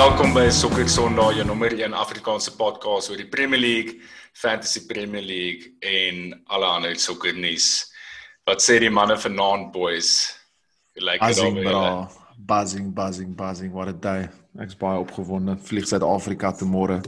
[0.00, 3.98] welkom by Sokker Sondag, jou nommer 1 Afrikaanse podcast oor die Premier League,
[4.32, 7.66] Fantasy Premier League en alle ander sokkernuus.
[8.48, 10.30] Wat sê die manne vanaand boys?
[10.96, 11.82] Like buzzing, bro.
[12.38, 13.74] buzzing, buzzing, buzzing.
[13.76, 14.30] What a day.
[14.64, 15.58] Ek's baie opgewonde.
[15.68, 17.02] Vlieg Suid-Afrika te môre.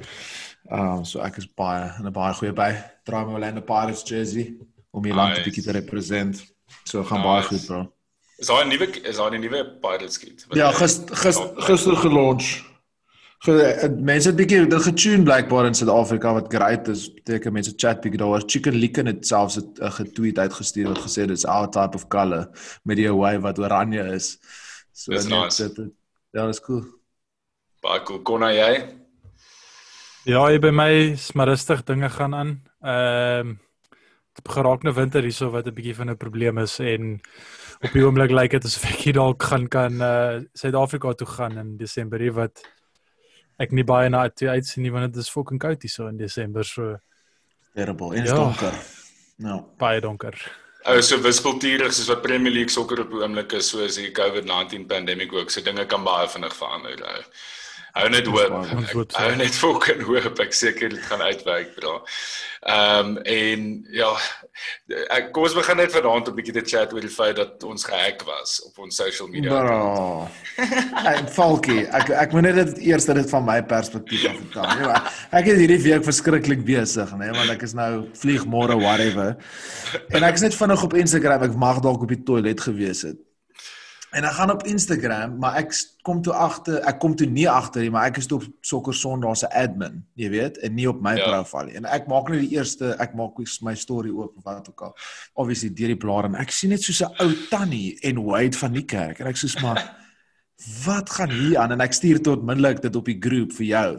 [0.68, 2.74] Ehm uh, so ek is baie in 'n baie goeie by.
[3.08, 4.52] Draai my Orlando Pirates jersey
[4.90, 6.44] om hier land 'n bietjie te represent.
[6.84, 7.30] So gaan nice.
[7.30, 7.80] baie goed, bro.
[8.36, 10.44] Is daar 'n nuwe is daar 'n nuwe Pirates kit?
[10.50, 11.16] Ja, gister
[11.64, 12.71] gister gelonch.
[13.42, 17.08] Eh, mense het bietjie dit getune blykbaar in Suid-Afrika wat great is.
[17.10, 18.44] Beteken mense chat bietjie daaroor.
[18.46, 22.48] Chicken Licken het selfs 'n getweet uitgestuur wat gesê dit is our type of color
[22.84, 24.38] met die way wat oranje is.
[24.92, 25.62] So net nice.
[25.62, 25.90] dit
[26.30, 26.84] ja, dis cool.
[27.80, 28.22] Baie cool.
[28.22, 28.86] Kon jy?
[30.24, 32.62] Ja, jy by my is maar rustig dinge gaan aan.
[32.80, 33.60] Ehm um,
[34.34, 37.20] dit geraak nou winter hierso wat 'n bietjie van 'n probleem is en
[37.80, 41.76] op die oomblik lyk dit asof ek dalk gaan kan uh Suid-Afrika toe gaan in
[41.76, 42.62] Desember wat
[43.62, 46.18] ek nie baie na toe uitsien nie want dit is fucking koud hier so in
[46.18, 46.96] Desember so
[47.74, 48.76] terrible en ja, donker.
[49.42, 50.36] Nou, baie donker.
[50.90, 55.32] Ou so wispelturig soos wat Premier League sokker op oomblik is soos die COVID-19 pandemic
[55.32, 55.50] ook.
[55.50, 56.98] So dinge kan baie vinnig verander.
[57.06, 57.20] Ou.
[57.92, 58.52] Hou net hoop.
[59.12, 60.38] Hou net fucking hoop.
[60.40, 61.98] Ek seker dit gaan uitwerk, bra.
[62.62, 64.08] Ehm um, en ja,
[65.12, 67.84] ek kom ons begin net vanaand 'n bietjie te chat oor die feit dat ons
[67.84, 69.50] gehack was op ons social media.
[69.50, 70.30] Bra.
[71.02, 74.70] Hey, Falkie, ek ek moet net dit eers dit van my perspektief af vertel.
[74.78, 75.02] Nee,
[75.40, 79.36] ek is hierdie week verskriklik besig, nê, nee, want ek is nou vlieg môre whatever.
[80.14, 83.20] En ek is net vinnig op Instagram, ek mag dalk op die toilet gewees het.
[84.12, 85.70] En ek gaan op Instagram, maar ek
[86.04, 88.92] kom toe agter, ek kom toe nie agter nie, maar ek is toe op Sokker
[88.92, 91.30] Sondag se admin, jy weet, en nie op my ja.
[91.30, 91.76] profiel nie.
[91.80, 94.92] En ek maak net die eerste, ek maak my story oop of wat ook al.
[95.40, 98.76] Obviously deur die blaar en ek sien net so 'n ou tannie en Wade van
[98.76, 99.80] die kerk en ek sê maar
[100.86, 103.90] wat gaan hier aan en ek stuur tot minlik dit op die groep vir jou.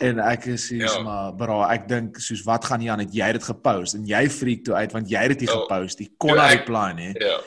[0.00, 1.00] En ek sê ja.
[1.00, 4.28] maar bra, ek dink soos wat gaan hier aan het jy dit gepost en jy
[4.28, 5.64] freak toe uit want jy het dit oh.
[5.64, 6.10] gepost nie.
[6.18, 7.14] Kon hy reply nie.
[7.16, 7.40] Ja.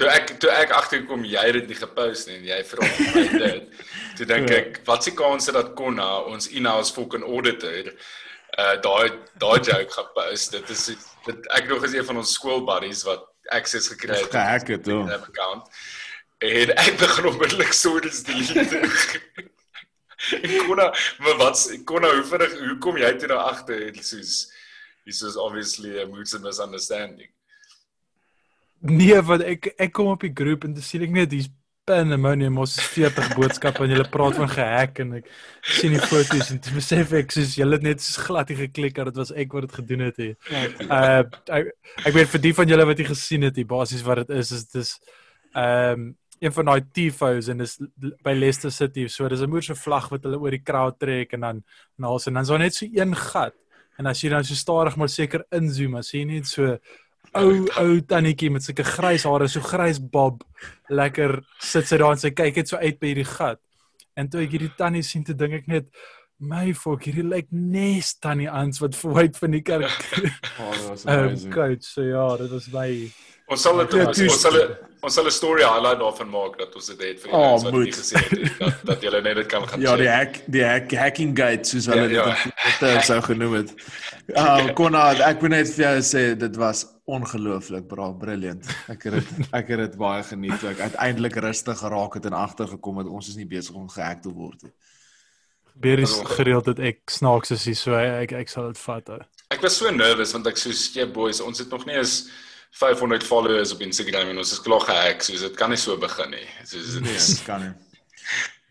[0.00, 3.24] Toe ek toe ek agterkom jy het dit nie gepost nie en jy vra my
[3.42, 3.80] dit.
[4.16, 4.60] Toe dink ja.
[4.62, 9.10] ek, wat se kans dat Konna ons in-house fucking auditor uh daai
[9.42, 10.54] daai joke gepost.
[10.56, 10.86] Dit is
[11.26, 14.32] dit ek nog as een van ons skool buddies wat access gekry het.
[14.32, 15.02] Gehack het toe.
[15.18, 15.68] account.
[16.48, 18.80] En ek begin onmiddellik stories delete.
[20.40, 20.88] en Konna,
[21.20, 23.92] maar wat Konna hoe vinnig hoe kom jy toe daar agter?
[24.00, 24.46] Soos
[25.04, 27.28] this is obviously a mutual misunderstanding.
[28.80, 31.50] Nee, want ek ek kom op die groep en dan sien ek net hier's
[31.90, 35.28] pandemonium ons 40 boodskappe en hulle praat van gehack en ek
[35.76, 38.96] sien die foto's en dis besef ek soos julle het net soos glad hier geklik
[38.98, 40.36] dat dit was ek wat dit gedoen het hier.
[40.86, 41.24] Uh
[41.58, 41.72] ek,
[42.06, 44.54] ek weet vir die van julle wat jy gesien het, die basies wat dit is
[44.60, 44.96] is dis
[45.52, 46.08] ehm um,
[46.40, 47.74] een van daai tifos en dis
[48.24, 49.06] by Leicester City.
[49.12, 51.62] So dis 'n moerse vlag wat hulle oor die crowd trek en dan
[51.98, 53.54] en alsa en dan so net so een gat.
[53.98, 56.78] En as jy dan so stadig maar seker inzoom as jy net so
[57.38, 60.44] ou ou tannetjie met sulke grys hare, so grys bob,
[60.90, 63.60] lekker sit sy daar en sy kyk net so uit by hierdie gat.
[64.18, 65.90] En toe ek hierdie tannie sien, te dink ek net
[66.40, 70.06] my fok, hierdie lyk nes tannie Ans wat vooruit van die kerk.
[70.60, 71.50] oh, dit was amazing.
[71.52, 72.90] Um, coach, so ja, dit was my
[73.50, 74.56] Ons sal dit ja, ons sal
[75.00, 77.86] ons sal 'n story highlight daarvan maak dat ons dit het vir julle oh, wat
[77.86, 80.92] jy gesê het dat dat julle net dit kan gaan Ja, die hack die hack
[80.92, 83.00] hacking gate soos hulle ja, dit ja.
[83.08, 83.72] sou genoem het.
[84.34, 88.68] Ah, uh, Konrad, ek moet net vir jou sê dit was ongelooflik, bra, brilliant.
[88.92, 90.62] Ek het dit ek het dit baie geniet.
[90.70, 94.30] Ek uiteindelik rustig geraak het en agtergekom het ons is nie besig om gehack te
[94.30, 94.74] word nie.
[95.72, 99.10] Gebeur is gereeld dat ek snaaks is, so ek ek, ek sal dit vat.
[99.50, 102.28] Ek was so nervous want ek soos jy boys, ons het nog nie eens
[102.70, 106.30] 500 followers op Instagram en ons is klaar gehack, so dit kan nie so begin
[106.30, 106.46] nie.
[106.64, 107.42] Soos dit nee, is.
[107.44, 107.72] Kan nie.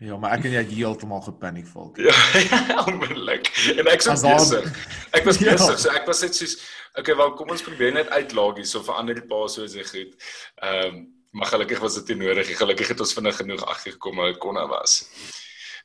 [0.00, 1.98] Ja, maar ek en jy het heeltemal gepaniek volk.
[2.00, 3.50] Ja, onmiddellik.
[3.76, 4.68] En ek was besig.
[5.12, 5.52] Ek was ja.
[5.52, 6.56] besig, so ek was net soos
[6.96, 10.30] okay, wel kom ons probeer net uitlaag hier so verander die passwords en goed.
[10.64, 11.00] Ehm um,
[11.30, 12.56] maar gelukkig was dit nie nodig nie.
[12.58, 14.96] Gelukkig het ons vinnig genoeg agtergekom hoe konna was.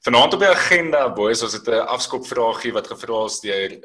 [0.02, 3.76] Vanaand op die agenda boys, ons het 'n afskopvragie wat gevra is deur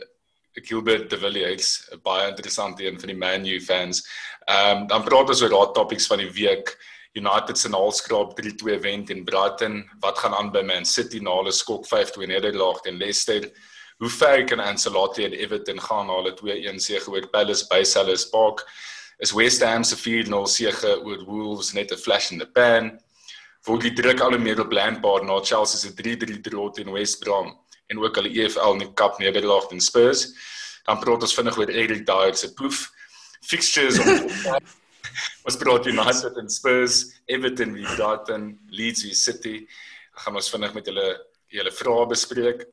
[0.53, 4.07] Gilbert de Villiers, 'n baie interessante een van die Man U fans.
[4.45, 6.77] Ehm um, dan praat ons oor daai topics van die week.
[7.13, 9.91] United se naalskraap 3-2 wen teen Brighton.
[10.01, 13.51] Wat gaan aan by Man City na hulle skok 5-2 nederlaag teen Leicester?
[13.99, 18.31] Hoe ver kan Ancelotti en Everton gaan na hulle 2-1 sege oor Palace by Selhurst
[18.31, 18.65] Park?
[19.19, 23.01] Is West Ham se 4-0 sege oor Wolves net 'n flash in the pan?
[23.67, 27.59] Word die druk al meer op Lampard na Chelsea se 3-3 draw teen West Brom?
[27.91, 30.29] En ook die EFL in die Cup nederlaag teen Spurs.
[30.87, 32.87] Dan praat ons vinnig oor Eric Dyer se poef
[33.47, 34.69] fixtures op
[35.49, 39.67] Ons praat United en Spurs, Everton wie Brighton, Leeds wie City.
[40.21, 41.09] gaan ons vinnig met julle
[41.51, 42.67] julle vrae bespreek.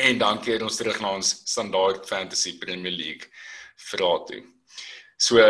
[0.00, 3.28] En dan keer ons terug na ons standaard fantasy Premier League
[3.90, 4.40] vrae toe.
[5.16, 5.44] So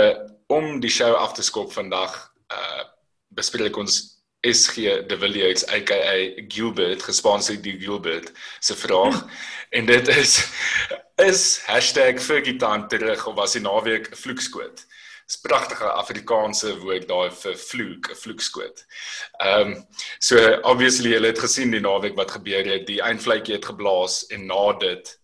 [0.52, 2.16] om die show af te skop vandag,
[2.52, 2.82] uh
[3.34, 4.13] bespreek ons
[4.52, 9.24] SG De Villiers aka Gilbert gesponsor deur Gilbert se vraag
[9.70, 10.38] en dit is
[11.16, 11.62] is
[12.18, 14.84] #Fergietan terug of was die naweek vloekskoot?
[15.26, 18.84] Dis pragtige Afrikaanse woord daai vir vloek, 'n vloekskoot.
[19.40, 19.86] Ehm um,
[20.18, 24.46] so obviously julle het gesien die naweek wat gebeur het, die eindvletjie het geblaas en
[24.46, 25.18] na dit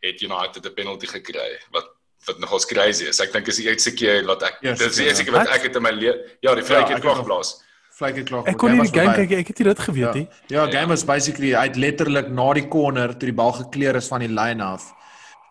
[0.00, 1.88] het United 'n penalty gekry wat
[2.26, 3.20] wat nogals crazy is.
[3.20, 5.62] Ek dink is die eerste keer wat ek yes, dis die eerste keer wat ek
[5.62, 7.62] het in my lewe ja, die vletjie ja, het klaar geblaas.
[7.96, 8.44] Vletjie klaar.
[8.50, 10.26] Ek kon nie die game kyk, ek het dit geweet nie.
[10.50, 13.96] Ja, ja, game was basically hy het letterlik na die corner toe die bal gekleer
[13.96, 14.90] is van die line af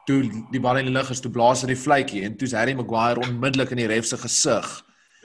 [0.06, 0.22] toe
[0.54, 3.24] die bal in die lug is toe blaas hy die vletjie en toe's Harry Maguire
[3.26, 4.68] onmiddellik in die ref se gesig.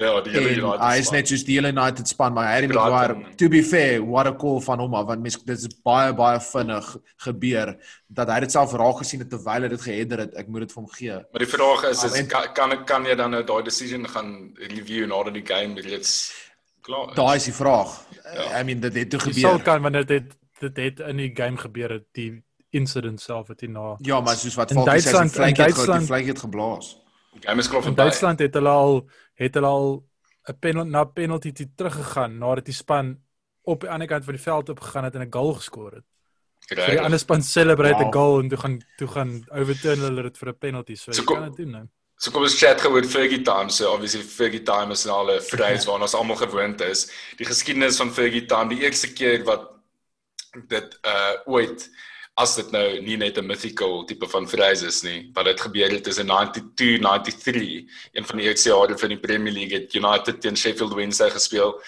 [0.00, 0.80] Ja, die hele United.
[0.80, 4.30] Hy is net soos die hele United span, maar Harry Maguire, to be fair, what
[4.30, 6.88] a call van hom af want mens dit is baie baie vinnig
[7.26, 7.74] gebeur
[8.08, 10.38] dat hy dit self raak gesien het terwyl hy dit geheader het.
[10.40, 11.18] Ek moet dit vir hom gee.
[11.20, 15.04] Maar die vraag is, is kan kan kan jy dan nou daai decision gaan review
[15.10, 16.30] nadat die game reeds
[16.80, 17.14] klaar is?
[17.14, 17.96] Daai is die vraag.
[18.34, 18.60] Ja.
[18.60, 19.34] I mean dit het toe gebeur.
[19.34, 23.48] Dit sal kan wanneer dit dit het in die game gebeur het die incident self
[23.48, 26.92] het hy na Ja, maar soos wat sê, die vlek het die vlek het geblaas.
[27.36, 29.02] Okay, mens klof in Duitsland het hulle al
[29.40, 29.90] het hulle al
[30.48, 33.18] 'n penalty na penalty toe teruggegaan nadat die span
[33.62, 36.04] op die ander kant van die veld op gegaan het en 'n goal geskoor het.
[36.66, 38.14] Kry, die ander span celebrate 'n wow.
[38.14, 40.94] goal en toe gaan toe gaan overturn hulle dit vir 'n penalty.
[40.94, 41.86] So, so jy kan dit doen nou.
[42.20, 45.86] So kom ons chat gehoor Fergie Time, so obviously Fergie Time is nou 'n phrase
[45.88, 47.08] waarna ons almal gewoond is.
[47.38, 49.70] Die geskiedenis van Fergie Time, die eerste keer wat
[50.68, 51.88] dit uh ooit
[52.36, 55.90] as dit nou nie net 'n mythical tipe van phrase is nie, wat dit gebeur
[55.90, 60.40] het tussen 92 93, een van die eerste jare van die Premier League het United
[60.40, 61.80] teen Sheffield Wednesday gespeel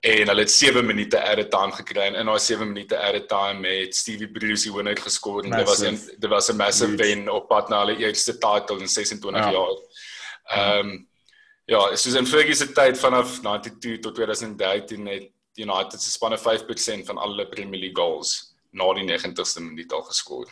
[0.00, 3.68] en hulle het 7 minute added time gekry en in daai 7 minute added time
[3.68, 7.28] het Stevie Bruce die winner geskor en dit was 'n dit was 'n massive win
[7.28, 9.50] op pad na hulle eerste title in 26 ja.
[9.50, 9.76] jaar.
[10.44, 11.08] Ehm um,
[11.64, 17.04] ja, soos in Fergie se tyd vanaf 92 tot 2013 het United se spanne 5%
[17.06, 20.48] van alle Premier League goals na die 90ste minuut al geskoor.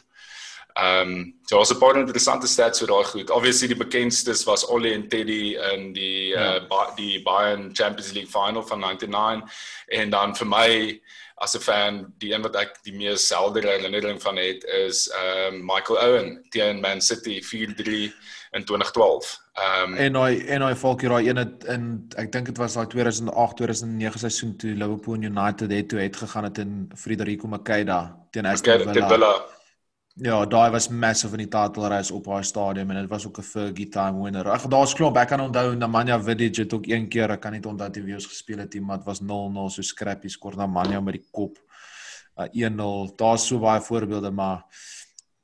[0.78, 3.30] Ehm um, so was 'n paar interessante stats oor daai goed.
[3.30, 6.60] Obviously die bekendstes was Ollie en Teddy in die ja.
[6.60, 9.50] uh die Bayern Champions League final van 99
[9.86, 11.00] en dan vir my
[11.34, 15.54] as 'n fan die een wat ek die mees selde herinnering van het is ehm
[15.54, 18.14] um, Michael Owen teen Man City 4-3
[18.50, 19.38] in 2012.
[19.54, 22.58] Ehm um, en hy en hy volk hier daai een het in ek dink dit
[22.58, 27.48] was daai 2008 2009 seisoen toe Liverpool United het toe het gegaan het in Frederico
[27.48, 29.08] Makeda teen Aston Villa.
[29.08, 29.57] Villa.
[30.18, 33.38] Ja, daai was massive in die title race op haar stadium en dit was ook
[33.38, 34.48] 'n Fergie time winner.
[34.50, 37.62] Ag daar's klop, ek kan onthou Nemanja Vidic het ook een keer, ek kan nie
[37.62, 41.14] onthou wie ons gespeel het nie, maar dit was 0-0 so scrappy skor Nemanja met
[41.14, 41.58] die kop.
[42.36, 43.14] Uh, 1-0.
[43.16, 44.64] Daar's so baie voorbeelde, maar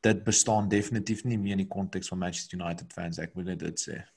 [0.01, 3.59] dit bestaan definitief nie meer in die konteks van Manchester United fans ek moet net
[3.59, 4.14] dit sê.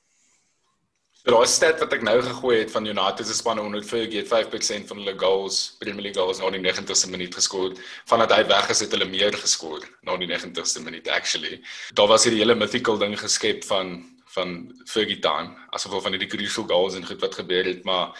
[1.27, 5.13] So daai stat wat ek nou gegooi het van United se span 145% van hulle
[5.19, 7.73] goals, Premier League goals na die 90ste minuut geskor.
[8.07, 11.57] Vandat hy weg is het hulle meer geskor na die 90ste minuut actually.
[11.99, 13.97] Daar was hierdie hele mythical ding geskep van
[14.37, 14.53] van
[14.87, 18.15] Fergie time asof van die crucial goals en goed wat gebeur het, maar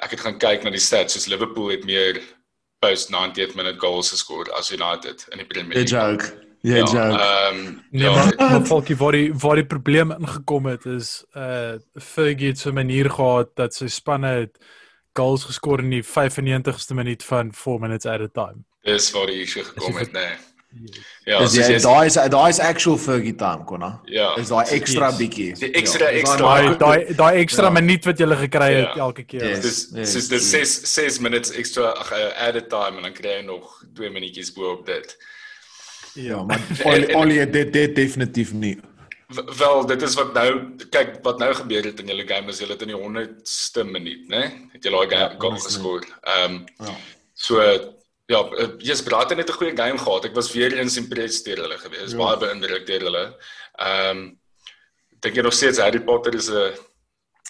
[0.00, 2.22] ek het gaan kyk na die stats soos Liverpool het meer
[2.80, 5.84] post 90th minute goals geskor as United in die Premier League.
[5.84, 6.51] Dit joke.
[6.62, 7.08] Ja, ja.
[7.10, 8.14] Ehm um, nee, ja.
[8.14, 12.70] maar, maar Falkie waar die waar die probleem ingekom het is uh Fergie het so
[12.70, 14.58] 'n manier gehad dat sy spanne het
[15.12, 18.64] goals geskor in die 95ste minuut van 4 minutes at a time.
[18.82, 20.36] Dis waar die issue gekom het, nee.
[21.24, 24.00] Ja, dis jy daai is daai is actual Fergie time, konna.
[24.04, 24.36] Ja.
[24.40, 25.18] Is daai ekstra yes.
[25.18, 25.50] bietjie.
[25.58, 27.74] Die ekstra ja, ekstra daai daai ekstra ja.
[27.76, 29.02] minuut wat jy gekry het ja.
[29.04, 29.60] elke keer.
[29.60, 33.44] Dis dis dis 6 6 minutes extra uh, at a time en dan kry jy
[33.50, 35.16] nog 2 minuutjies bo op dit.
[35.18, 35.30] Ja,
[36.84, 38.76] maar Ollie het dit dit definitief nie.
[39.32, 40.48] Wel, dit is wat nou
[40.92, 44.28] kyk wat nou gebeur het in julle game is julle het in die 100ste minuut,
[44.28, 44.42] né?
[44.74, 46.04] Het julle daai ja, goal geskoor.
[46.20, 46.96] Ehm um, ja.
[47.32, 47.62] So
[48.30, 48.42] ja,
[48.78, 50.24] jy's braat net 'n goeie game gehad.
[50.24, 52.12] Ek was weer eens impressed deur hulle gewees.
[52.12, 52.18] Ja.
[52.18, 53.26] Baie beïndruk deur hulle.
[53.78, 54.22] Ehm um,
[55.22, 56.76] dink jy nog steeds Harry Potter is 'n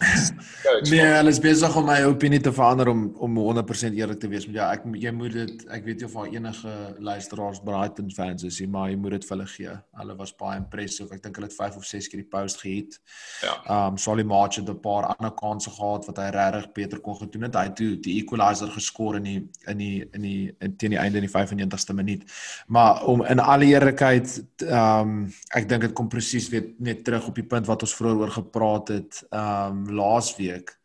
[0.91, 4.47] nee, hulle is besig om my opinie te verander om om 100% eerlik te wees.
[4.49, 6.77] Maar ja, ek jy moet dit ek weet nie of daar enige
[7.09, 9.75] luisteraars Brighton fans is nie, maar jy moet dit vir hulle gee.
[10.01, 11.13] Hulle was baie impressive.
[11.13, 12.97] Ek dink hulle het 5 of 6 keer die post gehit.
[13.45, 13.59] Ja.
[13.75, 17.43] Um Solly March het 'n paar ander kansse gehad wat hy regtig beter kon gedoen
[17.49, 17.61] het.
[17.61, 21.03] Hy het toe die equalizer geskor in die in die in die in teen die
[21.03, 22.25] einde in die 95ste minuut.
[22.67, 27.35] Maar om in alle eerlikheid um ek dink dit kom presies weer net terug op
[27.35, 29.25] die punt wat ons vroeër oor gepraat het.
[29.31, 30.79] Um laasweek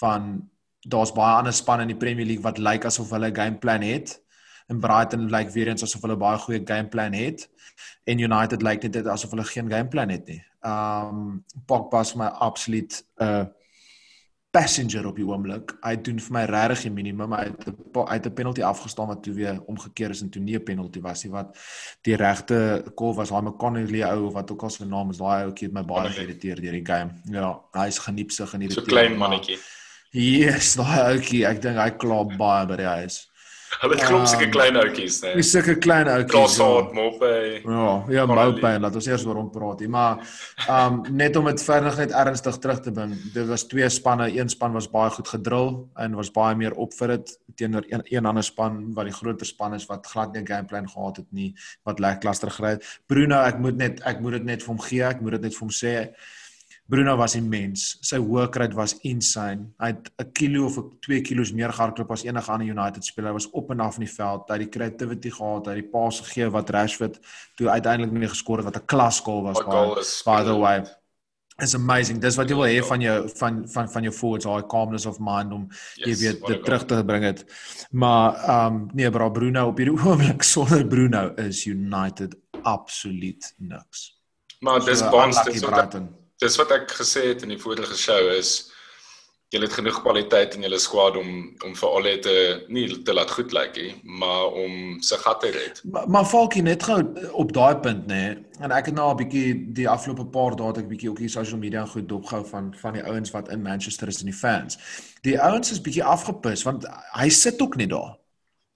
[0.00, 0.50] van
[0.88, 3.82] daar's baie ander spanne in die Premier League wat lyk asof hulle 'n game plan
[3.82, 4.22] het
[4.72, 7.48] en Brighton lyk weer eens asof hulle baie goeie gameplan het
[8.04, 10.40] en United lyk net asof hulle geen gameplan het nie.
[10.66, 13.44] Um Pogba is my absoluut 'n uh,
[14.52, 15.72] passenger op die oomblik.
[15.80, 17.32] Hy doen vir my regtig die minimum.
[17.32, 20.42] Hy het 'n hy het 'n penalty afgestaan wat toe weer omgekeer is en toe
[20.42, 21.56] nie 'n penalty was nie wat
[22.02, 23.30] die regte call was.
[23.30, 26.08] Hy McConnelly ou of wat ook al sy naam is, daai ouetjie het my baie
[26.08, 27.10] geïrriteer deur die game.
[27.24, 29.58] Ja, hy is geniepsig en hierdie so klein mannetjie.
[30.10, 33.31] Yes, daai ouetjie, ek dink hy klop baie by die huis.
[33.80, 35.32] Hulle het klop sulke um, klein ouetjies, né?
[35.38, 36.30] Dis sulke klein ouetjies.
[36.30, 36.96] Krossaad, ja.
[36.98, 37.30] Moppe.
[37.64, 40.20] Ja, ja, Moppe en laat ons eers oor hom praat hier, maar
[40.70, 43.14] um net om dit verder net ernstig terug te bring.
[43.34, 45.72] Dit was twee spanne, een span was baie goed gedrill
[46.04, 49.48] en was baie meer op vir dit teenoor een, een ander span wat die groter
[49.48, 52.84] span is wat glad nie 'n gameplan gehad het nie, wat lackluster gery het.
[53.06, 55.54] Bruno, ek moet net ek moet dit net vir hom gee, ek moet dit net
[55.54, 56.14] vir hom sê.
[56.86, 57.96] Bruno was immens.
[58.04, 59.70] Sy workrate was insane.
[59.80, 63.30] Hy het 'n kilo of 2 kilos meer gehardloop as enige ander United speler.
[63.30, 64.48] Hy was op en af in die veld.
[64.48, 67.20] Hy het die creativity gehad, hy het die pass gegee wat Rashford
[67.56, 70.84] toe uiteindelik nie geskor het wat 'n klas goal was by, by the way.
[71.60, 72.18] It's amazing.
[72.20, 75.18] Dis wat jy wil hê van jou van van van jou forwards, daai calmness of
[75.20, 77.44] mind om yes, jy weet dit terug te bring het.
[77.90, 84.08] Maar ehm um, nee, bra Bruno op hierdie oomblik sonder Bruno is United absoluut niks.
[84.60, 85.94] Maar dis so, bonds dis wat
[86.42, 88.72] dis wat ek gesê het in die vorige show is
[89.52, 91.32] jy het genoeg kwaliteit in julle squad om
[91.66, 92.28] om vir al dit
[92.72, 95.82] nie te laat goed lyk nie, maar om se gat te red.
[95.84, 96.98] Maar, maar Falkie net gou
[97.44, 98.22] op daai punt nê.
[98.64, 101.30] En ek het nou 'n bietjie die afgelope paar dae het ek bietjie ook hier
[101.30, 104.78] social media goed dopgehou van van die ouens wat in Manchester is en die fans.
[105.22, 108.16] Die ouens is bietjie afgepis want hy sit ook net daar.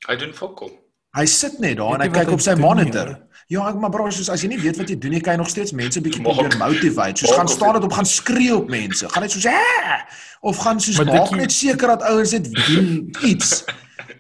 [0.09, 0.86] Hy doen fokol.
[1.17, 3.15] Hy sit net daar en hy kyk op sy monitor.
[3.15, 5.37] Nie, Ja, ek maar bro, soos as jy nie weet wat jy doen nie, kan
[5.37, 7.23] jy nog steeds mense bietjie probeer motivate.
[7.23, 9.07] Soos gaan staan dit op gaan skree op mense.
[9.13, 10.01] Gaan net soos hè
[10.47, 12.89] of gaan soos maak net seker dat ouens dit doen
[13.23, 13.61] iets.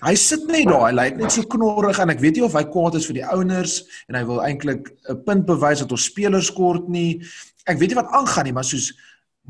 [0.04, 2.62] Hy sit net daar, hy lyk net so knorrig en ek weet nie of hy
[2.70, 3.76] kwaad is vir die ouers
[4.06, 7.18] en hy wil eintlik 'n punt bewys dat ons spelers kort nie.
[7.66, 8.92] Ek weet nie wat aangaan nie, maar soos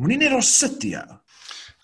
[0.00, 1.05] moenie net daar sit jy.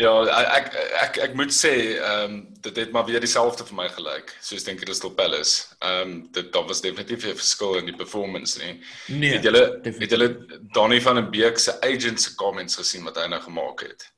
[0.01, 0.13] Ja,
[0.57, 0.73] ek
[1.03, 4.65] ek ek moet sê, ehm um, dit het maar weer dieselfde vir my gelyk, soos
[4.65, 5.75] dink Crystal Palace.
[5.81, 8.81] Ehm um, dit daar was definitief 'n verskil in die performance nie.
[9.09, 9.37] Nee.
[9.37, 10.31] Het julle het julle
[10.73, 14.13] Donny van den Beek se agent se comments gesien wat hy nou gemaak het?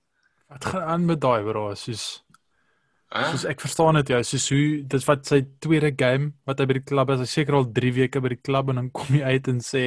[0.48, 2.24] Wat gaan aan met daai bro, soos
[3.14, 3.30] huh?
[3.30, 6.78] soos ek verstaan dit jou, soos hoe dit wat sy tweede game wat hy by
[6.78, 9.22] die klub is, hy seker al 3 weke by die klub en dan kom hy
[9.34, 9.84] uit en sê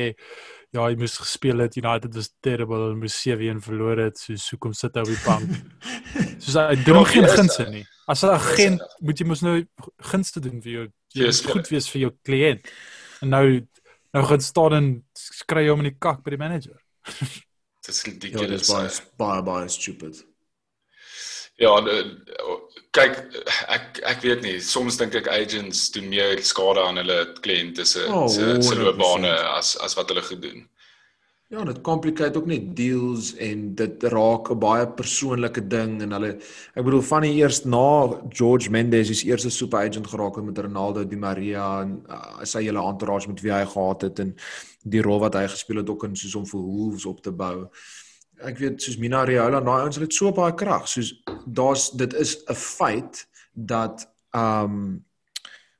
[0.75, 1.77] ja, hy moes gespeel het.
[1.79, 4.19] United was terrible en moes 7-1 verloor het.
[4.19, 5.55] So hoekom sit hy op die bank?
[6.43, 7.85] Soos hy doen ja, geen gunste nie.
[8.07, 9.57] As 'n agent moet jy mos nou
[10.11, 10.85] gunste doen vir jou
[11.17, 12.71] jy moet goed wees vir jou kliënt.
[13.21, 13.45] En nou
[14.15, 16.79] nou gaan staan en skree hom in die kak by die manager.
[17.87, 18.67] Dis ridiculous.
[18.67, 20.25] Ja, dis baie baie stupid.
[21.57, 21.71] Ja,
[22.97, 23.19] kyk
[23.75, 28.07] ek ek weet nie, soms dink ek agents doen meer skade aan hulle kliënte se
[28.09, 30.65] oh, se loopbane as as wat hulle gedoen.
[31.47, 36.31] Ja, dit komplikeer ook net deals en dit raak 'n baie persoonlike ding en hulle
[36.75, 40.59] ek bedoel van die eers na George Mendes is eerste super agent geraak het met
[40.59, 44.35] Ronaldo Di Maria en uh, sy hele entourage met wie hy gehad het en
[44.83, 47.69] die rol wat hy gespeel het ook in soos om vir Wolves op te bou
[48.45, 51.13] ek weet soos Mina Raiola daai ouens het so baie krag soos
[51.45, 55.05] daar's dit is 'n feit dat ehm um,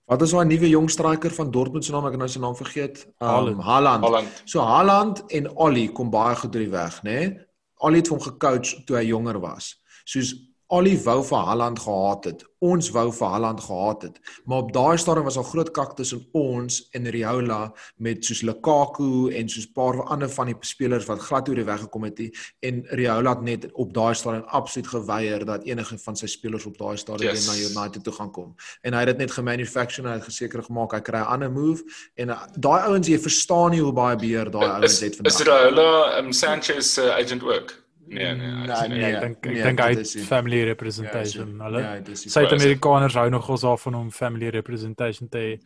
[0.08, 3.06] wat is daai nuwe jong striker van Dortmund se naam ek nou sy naam vergeet
[3.20, 3.28] um,
[3.60, 4.04] Haaland.
[4.04, 7.46] Haaland so Haaland en Ollie kom baie goed deur die weg nê nee?
[7.78, 10.34] Ollie het hom gecoach toe hy jonger was soos
[10.68, 12.42] Ollie wou vir Haaland gehad het.
[12.60, 14.18] Ons wou vir Haaland gehad het.
[14.46, 17.72] Maar op daai stadium was al groot kak tussen ons en Riola
[18.04, 21.64] met soos Lukaku en soos 'n paar ander van die spelers wat glad oor die
[21.64, 22.20] weg gekom het
[22.60, 26.78] en Riola het net op daai stadium absoluut geweier dat enige van sy spelers op
[26.78, 27.48] daai stadium yes.
[27.48, 28.56] na United toe gaan kom.
[28.82, 31.84] En hy het dit net gemanufacture en geseker gemaak hy kry 'n ander move
[32.16, 35.34] en uh, daai ouens jy verstaan nie hoe baie beheer daai ouens het vandag.
[35.34, 37.87] Is Riola um, Sanchez uh, agent work?
[38.08, 41.58] Nee nee, nee, nee, nee, ek dink ek nee, dink hy family representation.
[41.58, 45.60] Ja, hulle ja, Suid-Amerikaners hou nogals af van hom family representation te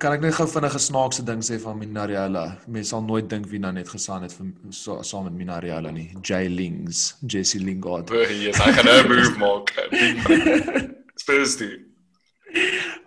[0.00, 2.44] Kan ek net gou vinnig 'n snaakse ding sê van Minariela?
[2.66, 6.08] Mense sal nooit dink wie nou net gesaan het vir so saam met Minariela nie.
[6.22, 8.06] Jay Lings, Jesse Lingard.
[8.06, 9.74] But he is like an move mark.
[11.20, 11.84] Spurs die.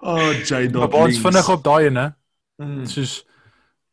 [0.02, 0.92] Oh, Jay Dot.
[0.92, 2.16] Maar ons vinnig op daai ene.
[2.62, 2.86] Mm.
[2.86, 3.24] Soos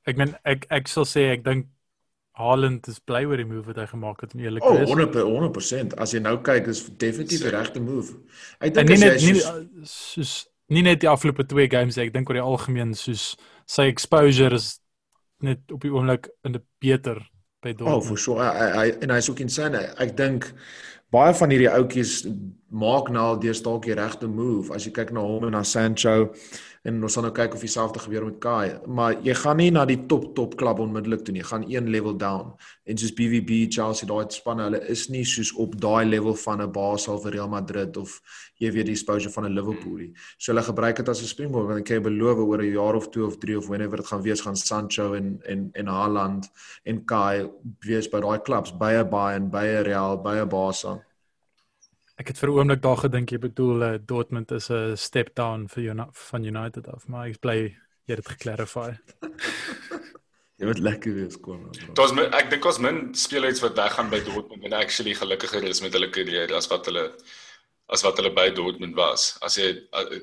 [0.05, 1.71] ek meen ek ek sal sê ek dink
[2.35, 4.89] Haaland is bly oor die move wat hy gemaak het en eerlik is.
[4.91, 5.99] Oh, 100 100%.
[6.03, 8.17] As jy nou kyk, is definitief die regte move.
[8.59, 9.37] Ek dink nie net nie
[9.87, 10.33] soos
[10.75, 13.35] nie net die afgelope 2 games ek dink oor die algemeen soos
[13.71, 14.79] sy exposure is
[15.45, 17.21] net op die oomblik in 'n beter
[17.63, 18.03] by Dortmund.
[18.03, 18.43] Oh, for sure.
[18.43, 19.81] I, I, en hy's ook insane.
[19.99, 20.51] Ek dink
[21.15, 22.25] baie van hierdie ouetjies
[22.75, 25.63] maak nou al deur dalk die regte move as jy kyk na hom en na
[25.63, 26.35] Sancho
[26.85, 28.75] en ons gaan nou kyk of dieselfde gebeur met Kai.
[28.85, 31.41] Maar jy gaan nie na die top top klub onmiddellik toe nie.
[31.41, 32.51] Jy gaan een level down.
[32.85, 36.73] En soos BVB Chelsea daai spanne hulle is nie soos op daai level van 'n
[36.73, 38.21] Basel vir Real Madrid of
[38.61, 40.13] jy weet die exposure van 'n Liverpool nie.
[40.39, 43.09] So hulle gebruik dit as 'n springboard want ek kan beloof oor 'n jaar of
[43.09, 46.51] 2 of 3 of whenever dit gaan wees gaan Sancho en en en Haaland
[46.85, 47.49] en Kai
[47.81, 51.01] wees by daai klubs by 'n Bayern by 'n Real by 'n Barca
[52.15, 55.67] Ek het vir 'n oomblik daar gedink jy bedoel uh, Dortmund is 'n step down
[55.69, 57.57] vir Uni van United af, maar ek bly
[58.07, 58.91] jy het dit geklarify.
[60.59, 61.71] jy moet lekker wees kom.
[61.99, 65.93] Daar's ek dink ons min spelers wat weggaan by Dortmund en actually gelukkiger is met
[65.93, 67.11] hulle kariere as wat hulle
[67.91, 69.37] as wat hulle by Dortmund was.
[69.43, 69.73] As jy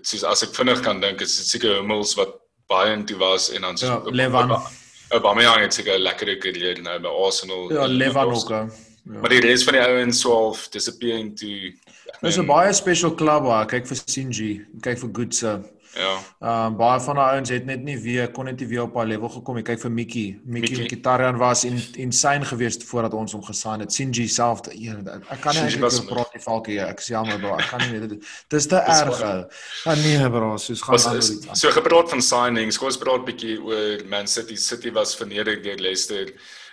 [0.02, 2.40] soos as ek vinnig kan dink is dit seker Hummels wat
[2.72, 4.56] baie intoe was en dan so ja, Levan.
[5.12, 7.68] Aubameyang het seker 'n lekker kariere nou by Arsenal.
[7.74, 8.50] Ja, Levan ook.
[8.52, 8.91] Ook.
[9.04, 9.20] Ja.
[9.20, 11.48] Maar die res van die ouens swaalf disappearing to
[12.22, 15.62] Dis 'n baie special club waar kyk vir Sinji, kyk vir Goodse.
[15.96, 16.20] Ja.
[16.40, 18.96] Ehm um, baie van daai ouens het net nie weer kon net nie weer op
[18.96, 19.64] haar level gekom nie.
[19.64, 20.40] Kyk vir Mickey.
[20.46, 23.92] Mickey Mkhitaryan was in insane geweest voordat ons hom gesign het.
[23.92, 26.80] Sinji self, ek kan nie eintlik oor praat nie, Falkie.
[26.86, 28.32] Ek sê jammer bro, ek kan nie dit.
[28.48, 29.20] Dis te erg.
[29.84, 31.22] Ja nee bro, soos gaan aan.
[31.60, 34.56] So gepraat van signings, kom ons praat bietjie oor Man City.
[34.56, 36.32] City was verneder deur Leicester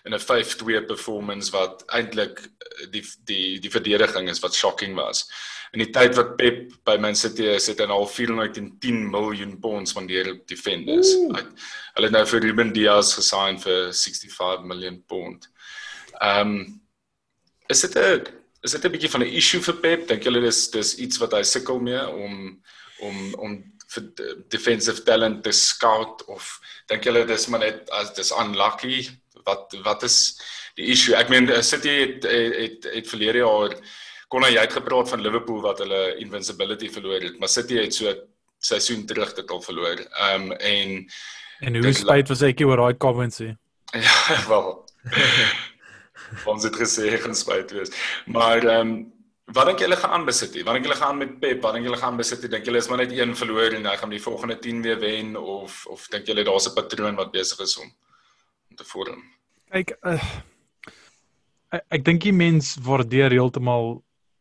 [0.09, 5.27] in 'n 5-2 performance wat eintlik eh, die die die verdediging is wat shocking was.
[5.73, 9.89] In die tyd wat Pep by Man City is, het hy al 410 miljoen pond
[9.89, 11.13] spandeer op defenders.
[11.13, 15.49] Hulle het nou vir Ruben Dias gesign vir 65 miljoen pond.
[16.21, 16.81] Ehm um,
[17.69, 18.27] is dit 'n
[18.65, 20.09] is dit 'n bietjie van 'n issue vir Pep?
[20.09, 22.63] Dink julle dis dis iets wat hy sukkel mee om
[23.01, 23.53] om om
[23.89, 24.09] vir
[24.53, 26.49] defensive talent te scout of
[26.91, 29.07] dink julle dis maar net as dis unlucky
[29.49, 30.19] wat wat is
[30.79, 31.17] die issue?
[31.19, 33.77] Ek meen eh, City het het het, het verlede jaar
[34.29, 38.13] kon hy het gepraat van Liverpool wat hulle invincibility verloor het, maar City het so
[38.61, 40.05] seisoen terug dit al verloor.
[40.05, 40.97] Ehm um, en
[41.67, 43.53] en hoe spyt was ek oor daai comments hè?
[44.07, 44.75] Ja, wel.
[46.53, 47.95] Ons het gesê gaan spyt wees.
[48.27, 48.99] Maar ehm um,
[49.49, 50.61] Wat dink julle gaan aan by City?
[50.61, 51.63] Wat dink julle gaan met Pep?
[51.65, 52.51] Wat dink julle gaan by City?
[52.53, 55.31] Dink julle is maar net een verloor en hy gaan die volgende 10 weer wen
[55.41, 57.89] of of dink julle daar's 'n patroon wat besig is om
[58.69, 59.23] om te vorm?
[59.69, 60.21] Kyk, uh,
[61.77, 63.99] ek, ek dink die mens waardeer heeltemal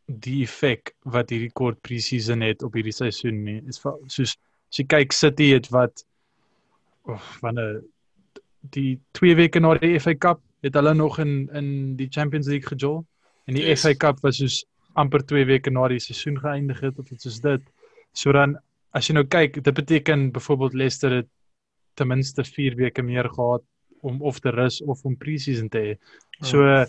[0.07, 3.57] die effek wat hierdie kort pre-season het op hierdie seisoen nie.
[3.67, 4.37] Is soos
[4.67, 6.03] as jy kyk City het wat
[7.07, 7.81] of wanneer
[8.75, 12.67] die 2 weke na die FA Cup het hulle nog in in die Champions League
[12.71, 13.01] gejol
[13.47, 13.83] en die yes.
[13.83, 14.63] FA Cup was soos
[14.99, 17.63] amper 2 weke na die seisoen geëindig het of iets soos dit.
[18.13, 18.57] So dan
[18.95, 21.29] as jy nou kyk, dit beteken byvoorbeeld Leicester het
[21.99, 23.63] ten minste 4 weke meer gehad
[24.01, 25.93] om of te rus of om pre-season te hê.
[26.45, 26.85] So oh.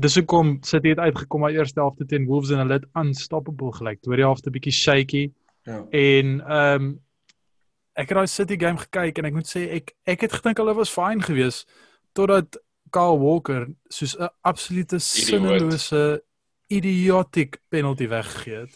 [0.00, 4.00] dis hoekom sit hy uitgekom by eerste helfte teen Wolves en hulle het unstoppable gelyk.
[4.04, 5.28] Tweede helfte bietjie shaky.
[5.68, 5.84] Ja.
[5.90, 6.90] En ehm um,
[7.98, 10.72] ek het daai City game gekyk en ek moet sê ek ek het gedink hulle
[10.78, 11.66] was fine geweest
[12.16, 12.56] totdat
[12.94, 16.22] Kyle Walker soos 'n absolute sinnelose
[16.70, 18.72] idiotic penalty weggegee het.